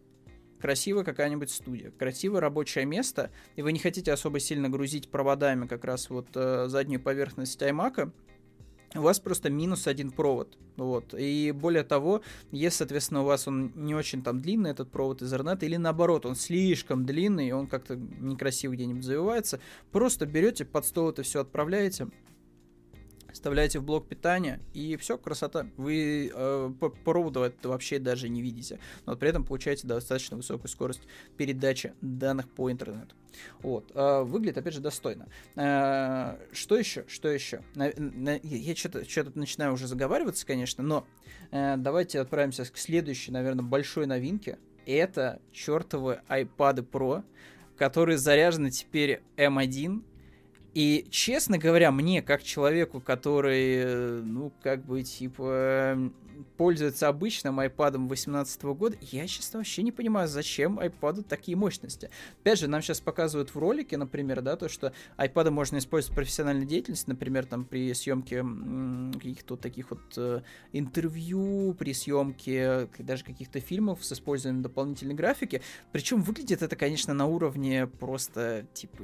[0.63, 5.83] красивая какая-нибудь студия, красивое рабочее место, и вы не хотите особо сильно грузить проводами как
[5.83, 8.09] раз вот э, заднюю поверхность iMac,
[8.95, 10.57] у вас просто минус один провод.
[10.77, 11.13] Вот.
[11.17, 15.65] И более того, если, соответственно, у вас он не очень там длинный, этот провод Ethernet,
[15.65, 19.59] или наоборот, он слишком длинный, и он как-то некрасиво где-нибудь завивается,
[19.91, 22.07] просто берете, под стол это все отправляете,
[23.33, 25.67] вставляете в блок питания, и все, красота.
[25.77, 26.89] Вы э, по
[27.63, 31.01] вообще даже не видите, но при этом получаете достаточно высокую скорость
[31.37, 33.15] передачи данных по интернету.
[33.61, 33.91] Вот.
[33.95, 35.27] Э, выглядит, опять же, достойно.
[35.55, 37.05] Э, что еще?
[37.07, 37.63] Что еще?
[37.75, 41.05] На, на, я что-то что начинаю уже заговариваться, конечно, но
[41.51, 44.57] э, давайте отправимся к следующей, наверное, большой новинке.
[44.85, 47.23] Это чертовы iPad Pro,
[47.77, 50.03] которые заряжены теперь M1
[50.73, 56.11] и, честно говоря, мне, как человеку, который, э, ну, как бы, типа,
[56.57, 62.09] пользуется обычным iPad 2018 года, я, честно, вообще не понимаю, зачем iPad такие мощности.
[62.41, 66.15] Опять же, нам сейчас показывают в ролике, например, да, то, что iPad можно использовать в
[66.15, 68.43] профессиональной деятельности, например, там, при съемке
[69.13, 75.61] каких-то таких вот э, интервью, при съемке даже каких-то фильмов с использованием дополнительной графики.
[75.91, 79.03] Причем выглядит это, конечно, на уровне просто, типа,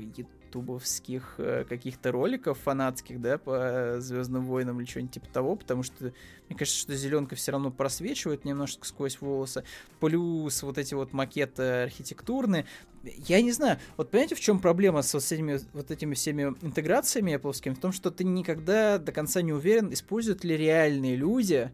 [0.50, 6.12] ютубовских э, каких-то роликов фанатских, да, по Звездным войнам или что-нибудь типа того, потому что
[6.47, 9.64] мне кажется, что зеленка все равно просвечивает немножко сквозь волосы.
[10.00, 12.66] Плюс вот эти вот макеты архитектурные.
[13.04, 17.36] Я не знаю, вот понимаете, в чем проблема с вот этими, вот этими всеми интеграциями
[17.36, 17.74] Apple?
[17.74, 21.72] В том, что ты никогда до конца не уверен, используют ли реальные люди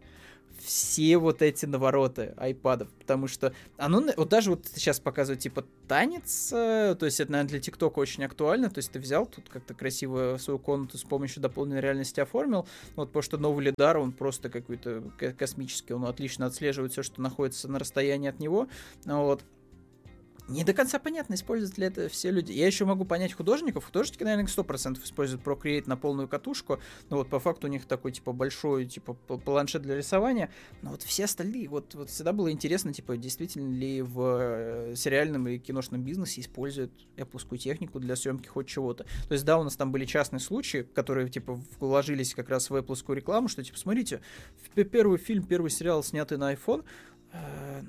[0.66, 6.52] все вот эти навороты айпадов, потому что оно, вот даже вот сейчас показывают, типа, танец,
[6.52, 9.74] э, то есть это, наверное, для ТикТока очень актуально, то есть ты взял тут как-то
[9.74, 14.50] красиво свою комнату с помощью дополненной реальности оформил, вот потому что новый лидар, он просто
[14.50, 15.04] какой-то
[15.38, 18.68] космический, он отлично отслеживает все, что находится на расстоянии от него,
[19.04, 19.44] вот,
[20.48, 22.52] не до конца понятно, используют ли это все люди.
[22.52, 23.86] Я еще могу понять художников.
[23.86, 26.78] Художники, наверное, 100% используют Procreate на полную катушку.
[27.10, 30.50] Но вот по факту у них такой, типа, большой, типа, планшет для рисования.
[30.82, 35.48] Но вот все остальные, вот, вот всегда было интересно, типа, действительно ли в э, сериальном
[35.48, 39.04] или киношном бизнесе используют Apple технику для съемки хоть чего-то.
[39.28, 42.76] То есть, да, у нас там были частные случаи, которые, типа, вложились как раз в
[42.76, 44.20] Apple рекламу, что, типа, смотрите,
[44.74, 46.84] первый фильм, первый сериал, снятый на iPhone,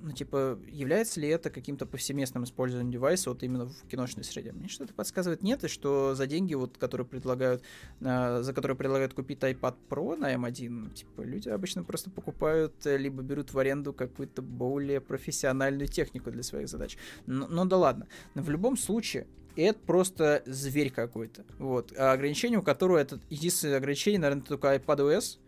[0.02, 4.52] ну, типа, является ли это каким-то повсеместным использованием девайса вот именно в киношной среде?
[4.52, 7.64] Мне что-то подсказывает нет, и что за деньги, вот, которые предлагают,
[8.02, 12.98] э, за которые предлагают купить iPad Pro на M1, типа, люди обычно просто покупают, э,
[12.98, 16.98] либо берут в аренду какую-то более профессиональную технику для своих задач.
[17.26, 18.08] Но, но да ладно.
[18.36, 21.44] Но в любом случае, это просто зверь какой-то.
[21.58, 21.92] Вот.
[21.98, 25.40] А ограничение, у которого это единственное ограничение, наверное, только iPadOS,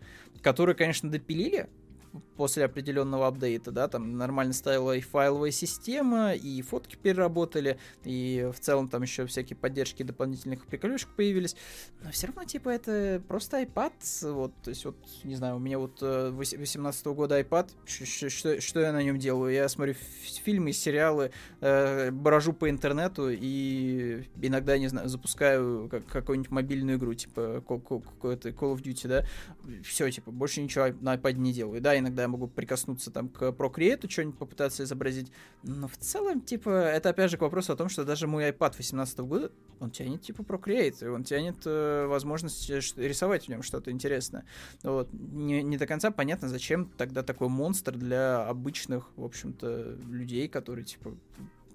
[0.42, 1.70] который, конечно, допилили,
[2.40, 8.62] после определенного апдейта, да, там нормально стала и файловая система, и фотки переработали, и в
[8.62, 11.58] целом там еще всякие поддержки дополнительных приколюшек появились,
[12.02, 13.92] но все равно, типа, это просто iPad,
[14.32, 18.80] вот, то есть вот, не знаю, у меня вот 18 -го года iPad, что, что
[18.80, 19.54] я на нем делаю?
[19.54, 19.96] Я смотрю
[20.46, 27.14] фильмы, сериалы, э, брожу по интернету и иногда, не знаю, запускаю как, какую-нибудь мобильную игру,
[27.16, 29.26] типа какой-то Call of Duty, да,
[29.84, 31.82] все, типа, больше ничего на iPad не делаю.
[31.82, 35.32] Да, иногда могу прикоснуться там к Procreate, что-нибудь попытаться изобразить,
[35.64, 38.76] но в целом, типа, это опять же к вопросу о том, что даже мой iPad
[38.78, 43.92] 18 года, он тянет, типа, Procreate, он тянет э, возможность э, рисовать в нем что-то
[43.92, 44.46] интересное.
[44.84, 45.10] Вот.
[45.12, 50.86] Не, не до конца понятно, зачем тогда такой монстр для обычных, в общем-то, людей, которые,
[50.86, 51.16] типа,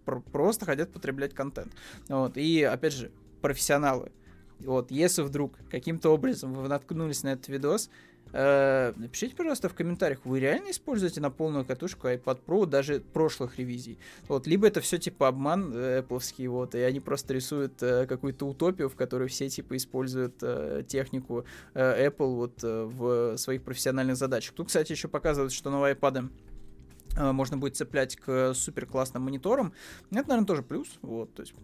[0.04, 1.72] про- просто хотят потреблять контент.
[2.08, 2.36] Вот.
[2.36, 4.12] И, опять же, профессионалы.
[4.60, 7.90] Вот, если вдруг каким-то образом вы наткнулись на этот видос,
[8.34, 13.98] напишите, пожалуйста, в комментариях, вы реально используете на полную катушку iPad Pro даже прошлых ревизий?
[14.26, 18.46] Вот, либо это все типа обман э, Apple, вот, и они просто рисуют э, какую-то
[18.46, 24.16] утопию, в которой все типа используют э, технику э, Apple вот э, в своих профессиональных
[24.16, 24.54] задачах.
[24.54, 26.30] Тут, кстати, еще показывают, что новые iPad
[27.16, 29.72] э, можно будет цеплять к супер классным мониторам.
[30.10, 30.98] Это, наверное, тоже плюс.
[31.02, 31.54] Вот, то есть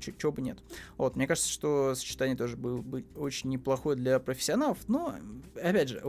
[0.00, 0.58] чего бы нет.
[0.96, 5.14] Вот, мне кажется, что сочетание тоже было бы очень неплохое для профессионалов, но,
[5.54, 6.00] опять же,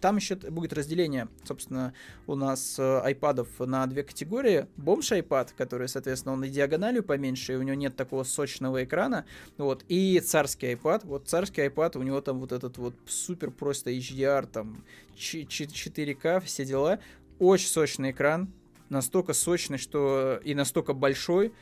[0.00, 1.94] там еще будет разделение, собственно,
[2.26, 4.66] у нас айпадов на две категории.
[4.76, 9.24] Бомж iPad, который, соответственно, он и диагональю поменьше, и у него нет такого сочного экрана,
[9.58, 11.02] вот, и царский iPad.
[11.04, 14.84] Вот царский iPad, у него там вот этот вот супер просто HDR, там
[15.16, 16.98] 4К, все дела.
[17.38, 18.52] Очень сочный экран,
[18.88, 21.52] настолько сочный, что и настолько большой,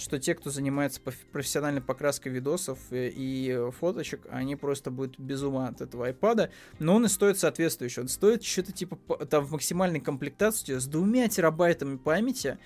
[0.00, 1.00] что те, кто занимается
[1.32, 6.50] профессиональной покраской видосов э, и фоточек, они просто будут без ума от этого iPad.
[6.78, 8.02] Но он и стоит соответствующе.
[8.02, 8.96] Он стоит что-то типа
[9.26, 12.58] там в максимальной комплектации с двумя терабайтами памяти.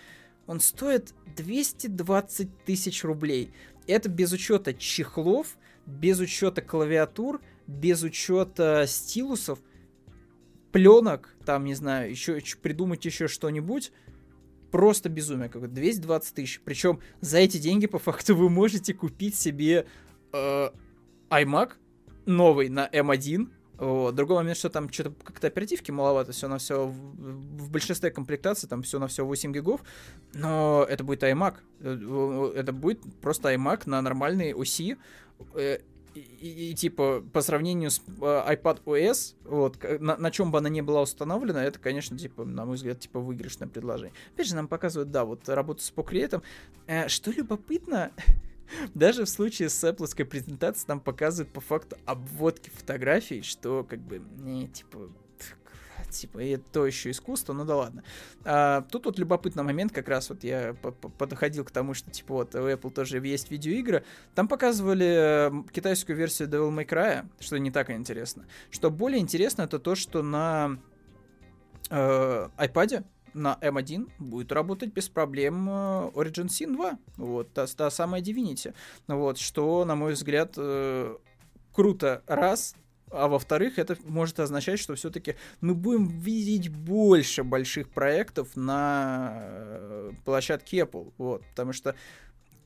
[0.47, 3.53] Он стоит 220 тысяч рублей.
[3.87, 5.57] Это без учета чехлов,
[5.87, 9.59] без учета клавиатур, без учета стилусов,
[10.73, 13.93] пленок, там, не знаю, еще придумать еще что-нибудь
[14.75, 16.61] просто безумие какое 220 тысяч.
[16.65, 19.87] Причем за эти деньги, по факту, вы можете купить себе
[20.33, 20.71] э,
[21.31, 21.75] iMac
[22.27, 23.51] новый на M1.
[23.79, 24.17] Вот.
[24.17, 28.69] Другой момент, что там что-то как-то оперативки маловато, все на все в, в большинстве комплектаций,
[28.69, 29.81] там все на все 8 гигов,
[30.33, 31.55] но это будет iMac.
[31.79, 34.97] Э, это будет просто iMac на нормальной оси.
[36.15, 40.59] Э, и, и, типа, по сравнению с э, iPad OS, вот, на, на чем бы
[40.59, 44.15] она не была установлена, это, конечно, типа, на мой взгляд, типа, выигрышное предложение.
[44.35, 46.43] Опять же, нам показывают, да, вот, работу с Procreate.
[46.87, 48.13] Э, что любопытно,
[48.95, 54.23] даже в случае с Apple презентацией нам показывают по факту обводки фотографий, что, как бы,
[54.39, 55.11] не, типа,
[56.15, 58.03] типа, и это то еще искусство, ну да ладно.
[58.45, 62.55] А, тут вот любопытный момент, как раз вот я подходил к тому, что, типа, вот
[62.55, 64.05] у Apple тоже есть видеоигры,
[64.35, 68.47] там показывали китайскую версию Devil May Cry, что не так интересно.
[68.71, 70.79] Что более интересно, это то, что на
[71.91, 73.05] э, iPad
[73.35, 75.73] на M1 будет работать без проблем э,
[76.15, 76.99] Original Sin 2.
[77.17, 78.75] Вот, та, та самая Divinity.
[79.09, 81.17] Вот, что, на мой взгляд, э,
[81.73, 82.77] круто, раз,
[83.15, 90.13] а во-вторых, это может означать, что все-таки мы будем видеть больше больших проектов на э,
[90.25, 91.13] площадке Apple.
[91.19, 91.95] Вот, потому что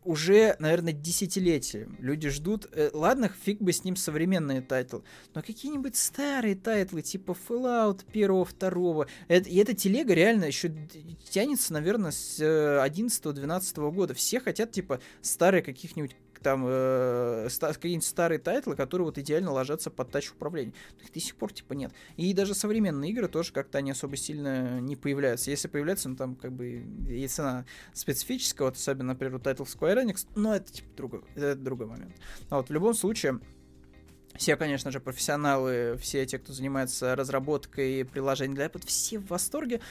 [0.08, 2.66] уже, наверное, десятилетия люди ждут.
[2.72, 5.02] Э, ладно, фиг бы с ним современные тайтлы,
[5.34, 9.06] но какие-нибудь старые тайтлы, типа Fallout первого, второго.
[9.28, 10.72] Это, и эта телега реально еще
[11.30, 14.14] тянется, наверное, с 11-12 э, года.
[14.14, 16.16] Все хотят, типа, старые каких-нибудь
[16.48, 20.72] там э, какие-нибудь старые тайтлы, которые вот идеально ложатся под touch управления.
[21.02, 21.92] Их до сих пор типа нет.
[22.16, 25.50] И даже современные игры тоже как-то они особо сильно не появляются.
[25.50, 30.06] Если появляются, ну там как бы и цена специфическая, вот особенно, например, у тайтл Square
[30.06, 32.16] Enix, но это типа другой, это другой момент.
[32.48, 33.40] А вот в любом случае,
[34.34, 39.82] все, конечно же, профессионалы, все те, кто занимается разработкой приложений для iPad, все в восторге.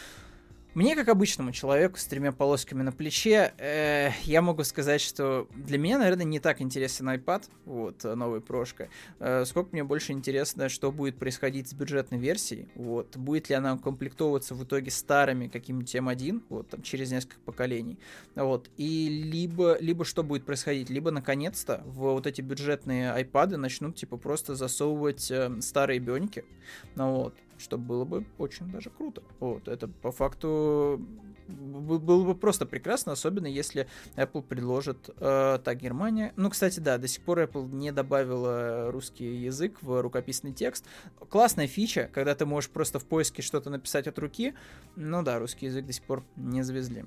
[0.77, 5.79] Мне, как обычному человеку с тремя полосками на плече, э, я могу сказать, что для
[5.79, 8.87] меня, наверное, не так интересен iPad, вот, новый прошка,
[9.19, 13.75] э, сколько мне больше интересно, что будет происходить с бюджетной версией, вот, будет ли она
[13.79, 17.97] комплектовываться в итоге старыми каким-нибудь M1, вот, там, через несколько поколений,
[18.35, 23.95] вот, и либо, либо что будет происходить, либо, наконец-то, в вот эти бюджетные iPad начнут,
[23.95, 26.45] типа, просто засовывать э, старые бионики,
[26.93, 29.23] ну, вот, что было бы очень даже круто.
[29.39, 31.01] Вот, это по факту
[31.47, 36.33] было бы просто прекрасно, особенно если Apple предложит э, так Германия.
[36.35, 40.85] Ну, кстати, да, до сих пор Apple не добавила русский язык в рукописный текст.
[41.29, 44.53] Классная фича, когда ты можешь просто в поиске что-то написать от руки.
[44.95, 47.05] Ну да, русский язык до сих пор не завезли.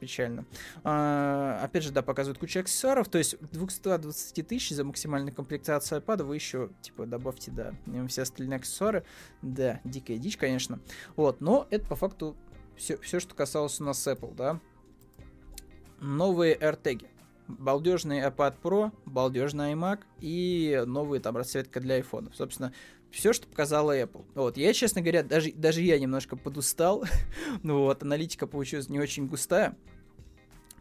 [0.00, 0.44] Печально.
[0.84, 6.24] А, опять же, да, показывают кучу аксессуаров, то есть 220 тысяч за максимальную комплектацию iPad
[6.24, 7.74] вы еще, типа, добавьте, да,
[8.08, 9.04] все остальные аксессуары.
[9.42, 10.80] Да, дикая дичь, конечно.
[11.16, 12.36] Вот, но это по факту
[12.82, 14.60] все, все, что касалось у нас Apple, да.
[16.00, 17.06] Новые AirTag.
[17.46, 22.34] Балдежный iPad Pro, балдежный iMac и новые там расцветка для iPhone.
[22.34, 22.72] Собственно,
[23.10, 24.24] все, что показала Apple.
[24.34, 27.04] Вот, я, честно говоря, даже, даже я немножко подустал.
[27.62, 29.76] ну вот, аналитика получилась не очень густая.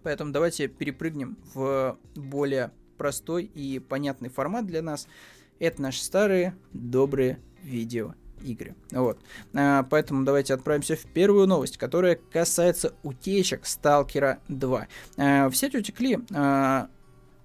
[0.02, 5.08] Поэтому давайте перепрыгнем в более простой и понятный формат для нас.
[5.60, 8.76] Это наши старые добрые видео игры.
[8.92, 9.20] Вот.
[9.54, 14.88] А, поэтому давайте отправимся в первую новость, которая касается утечек Сталкера 2.
[15.18, 16.88] А, в сеть утекли а,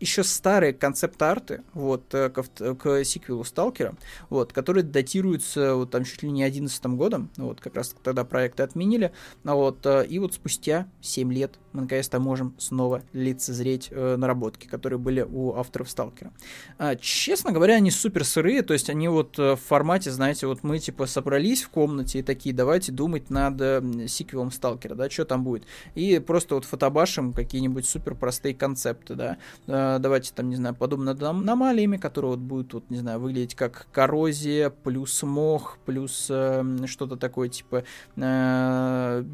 [0.01, 2.43] еще старые концепт-арты вот, э, к,
[2.75, 3.95] к сиквелу Сталкера,
[4.31, 8.63] вот, которые датируются вот, там чуть ли не 11 годом, вот, как раз тогда проекты
[8.63, 9.13] отменили,
[9.45, 14.99] вот, э, и вот спустя 7 лет мы наконец-то можем снова лицезреть э, наработки, которые
[14.99, 16.33] были у авторов Сталкера.
[16.79, 20.63] А, честно говоря, они супер сырые, то есть они вот э, в формате, знаете, вот
[20.63, 25.27] мы типа собрались в комнате и такие, давайте думать над э, сиквелом Сталкера, да, что
[25.27, 29.37] там будет, и просто вот фотобашим какие-нибудь супер простые концепты, да,
[29.67, 33.55] э, давайте там, не знаю, подобно над аномалиями, которые вот будут, вот, не знаю, выглядеть
[33.55, 37.85] как коррозия, плюс мох, плюс э, что-то такое, типа
[38.17, 39.25] э,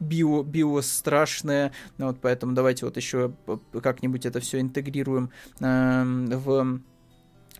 [0.00, 0.80] био, био.
[1.98, 3.32] Ну, вот поэтому давайте вот еще
[3.82, 6.80] как-нибудь это все интегрируем э, в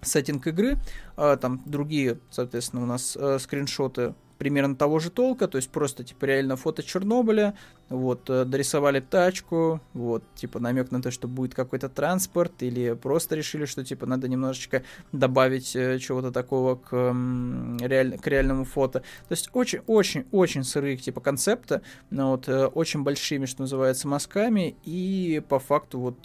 [0.02, 0.78] сеттинг игры.
[1.16, 6.02] А, там другие, соответственно, у нас э, скриншоты примерно того же толка, то есть просто,
[6.02, 7.54] типа, реально фото Чернобыля,
[7.90, 13.34] вот, э, дорисовали тачку, вот, типа, намек на то, что будет какой-то транспорт, или просто
[13.34, 18.16] решили, что, типа, надо немножечко добавить э, чего-то такого к, реаль...
[18.18, 19.00] к реальному фото.
[19.00, 25.42] То есть очень-очень-очень сырые, типа, концепты, но вот, э, очень большими, что называется, мазками, и
[25.48, 26.18] по факту вот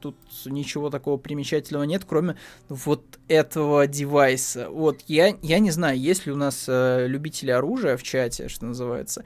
[0.00, 2.36] тут ничего такого примечательного нет, кроме
[2.68, 4.68] вот этого девайса.
[4.68, 9.24] Вот, я, я не знаю, есть ли у нас любители оружия в чате, что называется,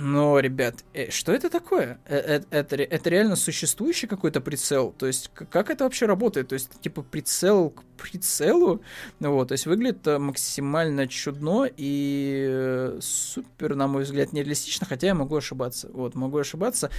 [0.00, 1.98] но, ребят, э, что это такое?
[2.06, 4.94] Э, э, это, это реально существующий какой-то прицел?
[4.96, 6.48] То есть, как это вообще работает?
[6.48, 8.80] То есть, типа, прицел к прицелу?
[9.18, 15.34] Вот, то есть, выглядит максимально чудно и супер, на мой взгляд, нереалистично, хотя я могу
[15.34, 15.90] ошибаться.
[15.92, 16.90] Вот, могу ошибаться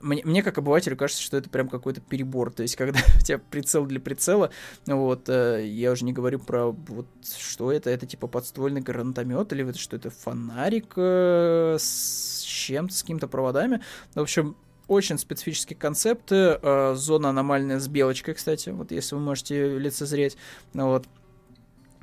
[0.00, 2.52] мне, мне как обывателю кажется, что это прям какой-то перебор.
[2.52, 4.50] То есть, когда у тебя прицел для прицела,
[4.86, 7.06] вот, э, я уже не говорю про вот
[7.38, 13.02] что это, это типа подствольный гранатомет, или это что это фонарик э, с чем-то, с
[13.02, 13.80] какими-то проводами.
[14.14, 14.56] В общем,
[14.88, 16.58] очень специфические концепты.
[16.60, 20.36] Э, зона аномальная с белочкой, кстати, вот если вы можете лицезреть.
[20.74, 21.06] Вот.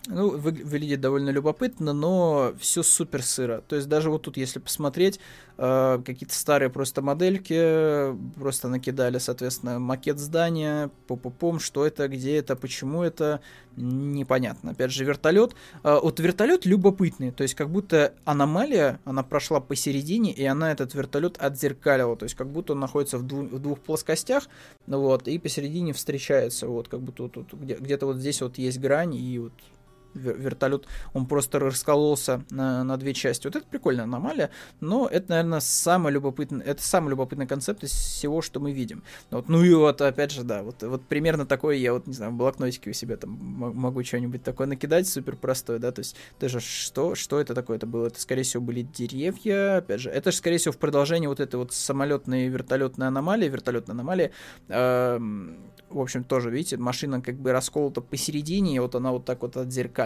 [0.10, 3.62] Ну, вы, выглядит довольно любопытно, но все супер сыро.
[3.68, 5.20] То есть даже вот тут, если посмотреть,
[5.58, 12.56] э, какие-то старые просто модельки, просто накидали, соответственно, макет здания, по-по-пом, что это, где это,
[12.56, 13.42] почему это,
[13.76, 14.72] непонятно.
[14.72, 15.56] Опять же, вертолет.
[15.84, 20.94] Э, вот вертолет любопытный, то есть как будто аномалия, она прошла посередине, и она этот
[20.94, 24.48] вертолет отзеркалила, то есть как будто он находится в, дву- в двух плоскостях,
[24.88, 28.80] вот, и посередине встречается, вот, как будто вот, вот где- где-то вот здесь вот есть
[28.80, 29.52] грань, и вот
[30.14, 33.48] вертолет, он просто раскололся на, на две части.
[33.48, 34.50] Вот это прикольная аномалия,
[34.80, 39.04] но это, наверное, самый любопытный, это самый любопытный концепт из всего, что мы видим.
[39.32, 42.32] Вот, ну и вот, опять же, да, вот, вот примерно такое я вот, не знаю,
[42.32, 46.60] в блокнотике у себя там могу что-нибудь такое накидать, супер простое, да, то есть даже
[46.60, 48.08] что, что это такое это было?
[48.08, 51.56] Это, скорее всего, были деревья, опять же, это же, скорее всего, в продолжении вот этой
[51.56, 54.32] вот самолетной вертолетной аномалии, вертолетной аномалии,
[55.90, 59.56] в общем, тоже, видите, машина как бы расколота посередине, и вот она вот так вот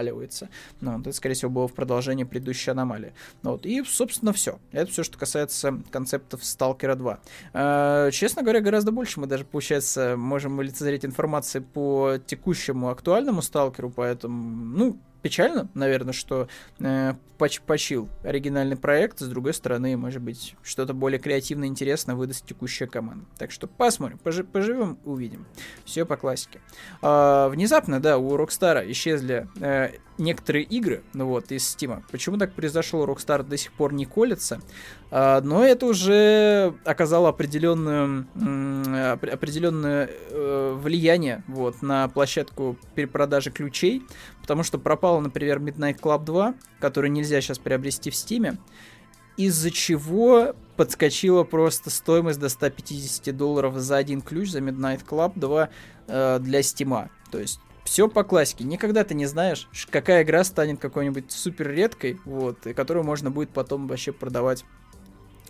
[0.02, 0.48] отзеркаливается.
[0.80, 3.12] Ну, это, скорее всего, было в продолжении предыдущей аномалии.
[3.42, 4.58] Ну, вот, и, собственно, все.
[4.72, 7.20] Это все, что касается концептов Сталкера 2.
[7.52, 13.90] Э, честно говоря, гораздо больше мы даже, получается, можем лицезреть информации по текущему актуальному Сталкеру,
[13.90, 16.48] поэтому, ну, печально, наверное, что
[16.80, 19.20] э, поч почил оригинальный проект.
[19.20, 23.24] С другой стороны, может быть, что-то более креативно интересно выдаст текущая команда.
[23.38, 25.46] Так что посмотрим, пожи поживем, увидим.
[25.84, 26.60] Все по классике.
[27.02, 32.02] Э, внезапно, да, у Рокстара исчезли э, некоторые игры, ну вот, из Steam.
[32.10, 34.60] Почему так произошло, Rockstar до сих пор не колется,
[35.10, 38.26] а, но это уже оказало определенную,
[39.32, 44.02] определенное э, влияние вот, на площадку перепродажи ключей,
[44.40, 48.58] потому что пропало, например, Midnight Club 2, который нельзя сейчас приобрести в Steam,
[49.36, 55.68] из-за чего подскочила просто стоимость до 150 долларов за один ключ за Midnight Club 2
[56.06, 57.08] э, для Steam.
[57.30, 58.64] То есть все по классике.
[58.64, 63.50] Никогда ты не знаешь, какая игра станет какой-нибудь супер редкой, вот, и которую можно будет
[63.50, 64.64] потом вообще продавать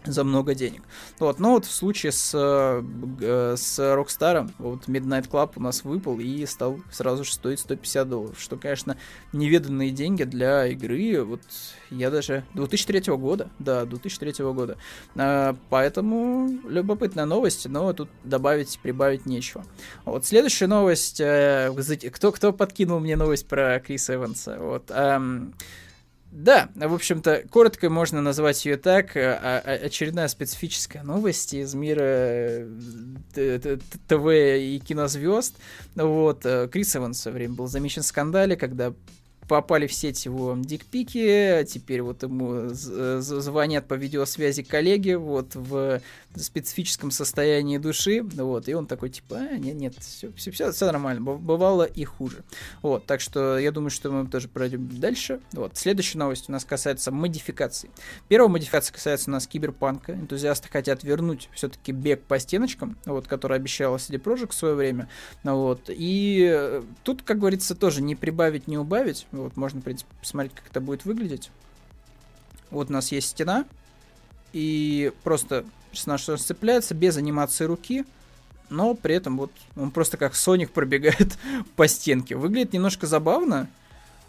[0.04, 0.82] за много денег.
[1.18, 6.18] Вот, но вот в случае с, э, с Rockstar, вот Midnight Club у нас выпал
[6.18, 8.96] и стал сразу же стоить 150 долларов, что, конечно,
[9.32, 11.42] неведанные деньги для игры, вот
[11.90, 14.76] я даже 2003 года, да, 2003 года.
[15.16, 19.64] А, поэтому любопытная новость, но тут добавить, прибавить нечего.
[20.04, 21.72] Вот следующая новость, э,
[22.12, 24.58] кто, кто подкинул мне новость про Криса Эванса?
[24.58, 25.54] Вот, эм,
[26.32, 29.18] да, в общем-то, коротко можно назвать ее так.
[29.18, 32.00] Э, а, а, очередная специфическая новость из мира
[33.36, 33.78] э,
[34.08, 35.56] ТВ и кинозвезд.
[35.94, 38.94] Вот, э, Крис Эванс в время был замечен в скандале, когда
[39.46, 46.00] попали в сеть его дикпики, а теперь вот ему звонят по видеосвязи коллеги, вот в
[46.36, 50.86] специфическом состоянии души, вот, и он такой, типа, а, нет, нет, все, все, все, все
[50.86, 52.44] нормально, бывало и хуже.
[52.80, 55.40] Вот, так что я думаю, что мы тоже пройдем дальше.
[55.52, 57.90] Вот, следующая новость у нас касается модификаций.
[58.28, 60.12] Первая модификация касается у нас киберпанка.
[60.14, 65.08] Энтузиасты хотят вернуть все-таки бег по стеночкам, вот, который обещала CD Projekt в свое время,
[65.44, 70.54] вот, и тут, как говорится, тоже не прибавить, не убавить, вот, можно, в принципе, посмотреть,
[70.54, 71.50] как это будет выглядеть.
[72.70, 73.66] Вот у нас есть стена,
[74.52, 78.04] и просто персонаж цепляется без анимации руки,
[78.70, 81.38] но при этом вот он просто как Соник пробегает
[81.76, 82.34] по стенке.
[82.34, 83.68] Выглядит немножко забавно,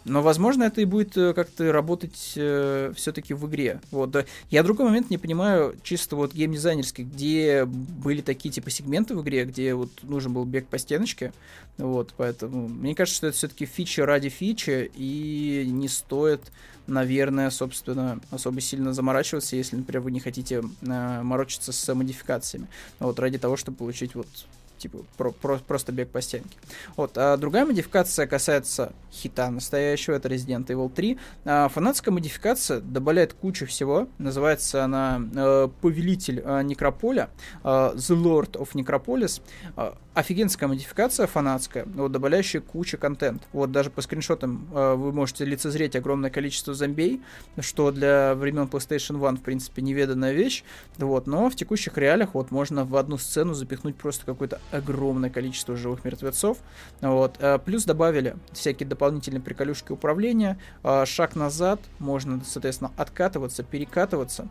[0.04, 3.80] но, возможно, это и будет э, как-то работать э, все-таки в игре.
[3.90, 4.24] Вот, да.
[4.50, 9.44] Я другой момент не понимаю, чисто вот геймдизайнерски, где были такие типа сегменты в игре,
[9.44, 11.32] где вот нужен был бег по стеночке.
[11.78, 16.52] Вот, поэтому мне кажется, что это все-таки фича ради фичи, и не стоит,
[16.86, 22.68] наверное, собственно, особо сильно заморачиваться, если, например, вы не хотите э, морочиться с модификациями.
[23.00, 24.28] Вот, ради того, чтобы получить вот
[24.84, 26.58] типа про, про, просто бег по стенке.
[26.96, 31.18] Вот, а другая модификация касается хита настоящего, это Resident Evil 3.
[31.46, 37.30] А, фанатская модификация добавляет кучу всего, называется она э, Повелитель э, Некрополя,
[37.62, 39.40] э, The Lord of Necropolis.
[39.76, 43.42] Э, офигенская модификация фанатская, вот, добавляющая кучу контент.
[43.52, 47.20] Вот даже по скриншотам э, вы можете лицезреть огромное количество зомбей,
[47.58, 50.62] что для времен PlayStation 1, в принципе, неведанная вещь.
[50.98, 55.76] Вот, но в текущих реалиях вот можно в одну сцену запихнуть просто какое-то огромное количество
[55.76, 56.58] живых мертвецов.
[57.00, 64.48] Вот, э, плюс добавили всякие дополнительные приколюшки управления, э, шаг назад, можно, соответственно, откатываться, перекатываться.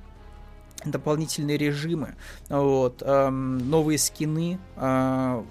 [0.85, 2.15] Дополнительные режимы,
[2.49, 5.43] вот, эм, новые скины, э,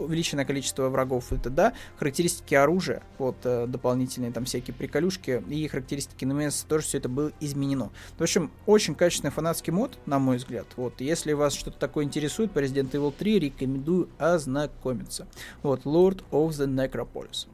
[0.00, 6.24] увеличенное количество врагов, это да, характеристики оружия, вот, э, дополнительные там всякие приколюшки и характеристики
[6.24, 7.90] НМС, тоже все это было изменено.
[8.18, 12.52] В общем, очень качественный фанатский мод, на мой взгляд, вот, если вас что-то такое интересует
[12.52, 15.26] по Resident Evil 3, рекомендую ознакомиться.
[15.62, 17.46] Вот, Lord of the Necropolis.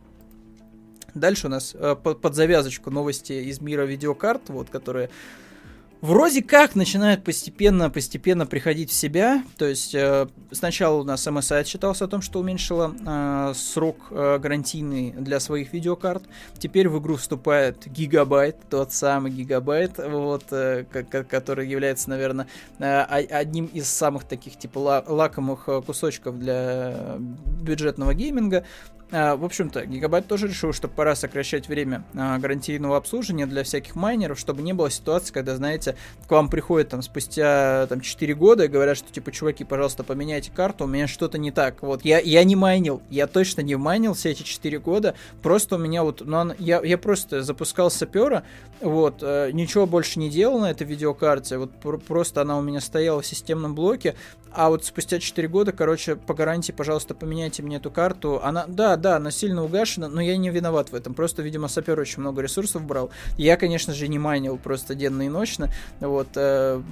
[1.15, 5.09] Дальше у нас э, под, под завязочку новости из мира видеокарт, вот, которые
[6.01, 9.43] вроде как начинает постепенно-постепенно приходить в себя.
[9.57, 14.39] То есть э, сначала у нас MSI отчитался о том, что уменьшила э, срок э,
[14.39, 16.25] гарантийный для своих видеокарт.
[16.59, 22.47] Теперь в игру вступает гигабайт, тот самый гигабайт, вот, э, который является, наверное,
[22.79, 27.17] э, одним из самых таких типа лакомых э, кусочков для
[27.61, 28.65] бюджетного гейминга.
[29.13, 33.95] А, в общем-то, Гигабайт тоже решил, что пора сокращать время а, гарантийного обслуживания для всяких
[33.95, 35.86] майнеров, чтобы не было ситуации, когда, знаете,
[36.27, 40.51] к вам приходят там спустя там 4 года и говорят, что типа, чуваки, пожалуйста, поменяйте
[40.51, 41.83] карту, у меня что-то не так.
[41.83, 45.79] Вот, я, я не майнил, я точно не майнил все эти 4 года, просто у
[45.79, 48.43] меня вот, ну, я, я просто запускал сапера,
[48.81, 52.81] вот, э, ничего больше не делал на этой видеокарте, вот пр- просто она у меня
[52.81, 54.17] стояла в системном блоке,
[54.57, 58.41] а вот спустя 4 года, короче, по гарантии, пожалуйста, поменяйте мне эту карту.
[58.43, 61.13] Она, да, да, она сильно угашена, но я не виноват в этом.
[61.13, 63.11] Просто, видимо, сапер очень много ресурсов брал.
[63.37, 65.71] Я, конечно же, не майнил просто денно и ночно.
[66.01, 66.83] Вот, э,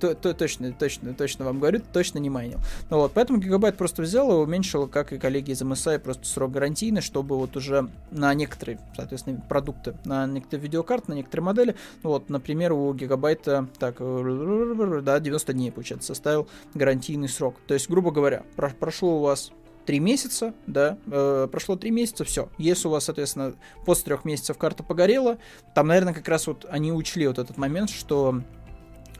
[0.00, 2.58] то, то, точно, точно, точно вам говорю, точно не майнил.
[2.90, 6.52] Ну вот, поэтому Гигабайт просто взял и уменьшил, как и коллеги из MSI, просто срок
[6.52, 12.10] гарантийный, чтобы вот уже на некоторые, соответственно, продукты, на некоторые видеокарты, на некоторые модели, ну
[12.10, 17.56] вот, например, у Гигабайта, так, да, 90 дней, получается, составил гарантийный срок.
[17.66, 19.52] То есть, грубо говоря, про прошло у вас
[19.86, 22.48] три месяца, да, э, прошло три месяца, все.
[22.58, 23.54] Если у вас, соответственно,
[23.84, 25.38] после трех месяцев карта погорела,
[25.74, 28.42] там, наверное, как раз вот они учли вот этот момент, что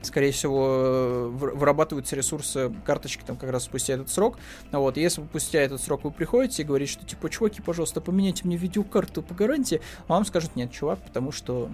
[0.03, 4.39] скорее всего, вырабатываются ресурсы карточки там как раз спустя этот срок.
[4.71, 8.57] Вот, если спустя этот срок вы приходите и говорите, что типа, чуваки, пожалуйста, поменяйте мне
[8.57, 11.71] видеокарту по гарантии, а вам скажут, нет, чувак, потому что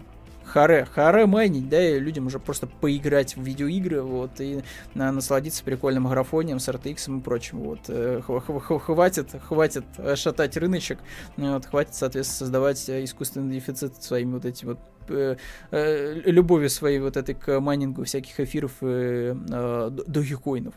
[0.50, 4.62] харе, харе майнить, да, и людям уже просто поиграть в видеоигры, вот, и
[4.94, 7.80] на, насладиться прикольным графонием с RTX и прочим, вот.
[7.88, 9.84] Э, хватит, хватит
[10.16, 10.98] шатать рыночек,
[11.36, 14.78] вот, хватит, соответственно, создавать искусственный дефицит своими вот этими вот
[15.10, 15.36] э,
[15.70, 20.74] э, любовью своей вот этой к майнингу всяких эфиров и э, догикоинов.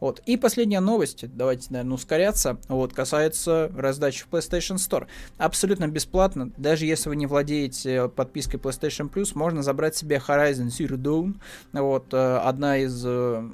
[0.00, 0.20] Вот.
[0.26, 5.06] И последняя новость, давайте, наверное, ускоряться, вот, касается раздачи в PlayStation Store.
[5.38, 10.96] Абсолютно бесплатно, даже если вы не владеете подпиской PlayStation Plus, можно забрать себе Horizon Zero
[10.96, 11.40] Dawn,
[11.72, 13.48] вот, э, одна из э,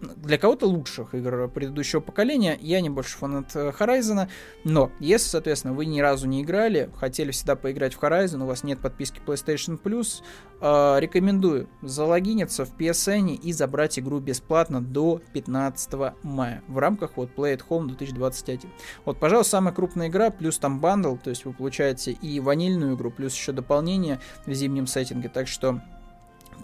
[0.00, 2.58] для кого-то лучших игр предыдущего поколения.
[2.60, 4.28] Я не больше фанат э, Horizon,
[4.64, 8.62] но если, соответственно, вы ни разу не играли, хотели всегда поиграть в Horizon, у вас
[8.64, 10.22] нет подписки PlayStation Plus,
[10.60, 17.30] э, рекомендую залогиниться в PSN и забрать игру бесплатно до 15 мая в рамках вот
[17.36, 18.70] Play at Home 2021.
[19.04, 23.10] Вот, пожалуй, самая крупная игра, плюс там bundle, то есть вы получаете и ванильную игру,
[23.10, 25.80] плюс еще дополнение в зимнем сеттинге, так что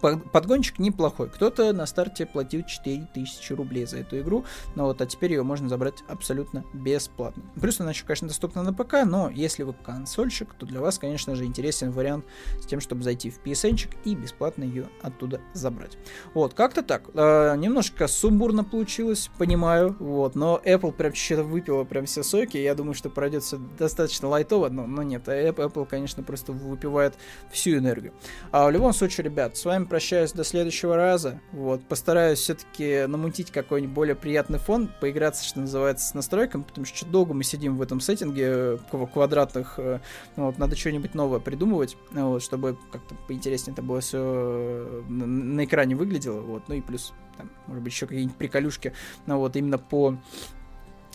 [0.00, 1.28] подгончик неплохой.
[1.28, 5.68] Кто-то на старте платил 4000 рублей за эту игру, но вот, а теперь ее можно
[5.68, 7.42] забрать абсолютно бесплатно.
[7.60, 11.34] Плюс она еще, конечно, доступна на ПК, но если вы консольщик, то для вас, конечно
[11.34, 12.24] же, интересен вариант
[12.60, 13.74] с тем, чтобы зайти в PSN
[14.04, 15.96] и бесплатно ее оттуда забрать.
[16.34, 17.10] Вот, как-то так.
[17.14, 22.74] Э, немножко сумбурно получилось, понимаю, вот, но Apple прям что-то выпила прям все соки, я
[22.74, 27.14] думаю, что пройдет все достаточно лайтово, но, но нет, Apple, конечно, просто выпивает
[27.50, 28.12] всю энергию.
[28.52, 31.40] А в любом случае, ребят, с вами вами прощаюсь до следующего раза.
[31.52, 37.06] Вот, постараюсь все-таки намутить какой-нибудь более приятный фон, поиграться, что называется, с настройками, потому что
[37.06, 38.78] долго мы сидим в этом сеттинге э,
[39.12, 39.78] квадратных.
[39.78, 40.00] Э,
[40.36, 45.94] вот, надо что-нибудь новое придумывать, вот, чтобы как-то поинтереснее это было все э, на экране
[45.94, 46.40] выглядело.
[46.40, 48.92] Вот, ну и плюс, там, может быть, еще какие-нибудь приколюшки,
[49.26, 50.18] ну вот, именно по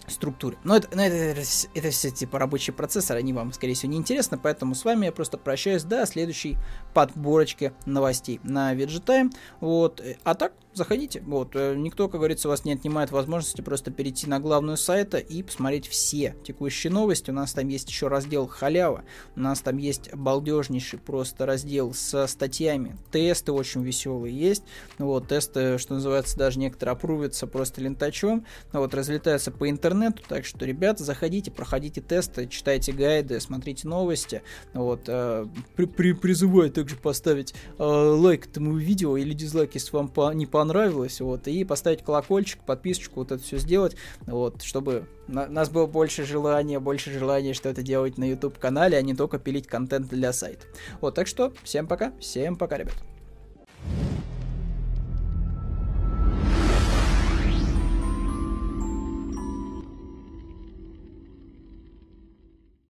[0.09, 0.57] структуре.
[0.63, 1.41] Но это, но это, это,
[1.74, 5.11] это все типа рабочий процессор, они вам, скорее всего, не интересны, поэтому с вами я
[5.11, 6.57] просто прощаюсь до следующей
[6.94, 9.32] подборочки новостей на VGTime.
[9.60, 10.02] Вот.
[10.24, 11.22] А так, заходите.
[11.22, 11.56] Вот.
[11.56, 15.88] Э, никто, как говорится, вас не отнимает возможности просто перейти на главную сайта и посмотреть
[15.88, 17.30] все текущие новости.
[17.30, 19.04] У нас там есть еще раздел халява.
[19.36, 22.98] У нас там есть балдежнейший просто раздел со статьями.
[23.12, 24.64] Тесты очень веселые есть.
[24.98, 25.28] Вот.
[25.28, 28.46] Тесты, что называется, даже некоторые опрувятся просто лентачом.
[28.72, 28.94] Вот.
[28.94, 30.24] Разлетаются по интернету.
[30.28, 34.42] Так что, ребята, заходите, проходите тесты, читайте гайды, смотрите новости.
[34.74, 35.02] Вот.
[35.08, 40.34] Э, при, при, призываю также поставить э, лайк этому видео или дизлайк, если вам по,
[40.34, 45.70] не понравилось вот, и поставить колокольчик, подписочку, вот это все сделать, вот, чтобы на, нас
[45.70, 50.08] было больше желания, больше желания что-то делать на YouTube канале, а не только пилить контент
[50.08, 50.66] для сайта.
[51.02, 52.96] Вот, так что всем пока, всем пока, ребят.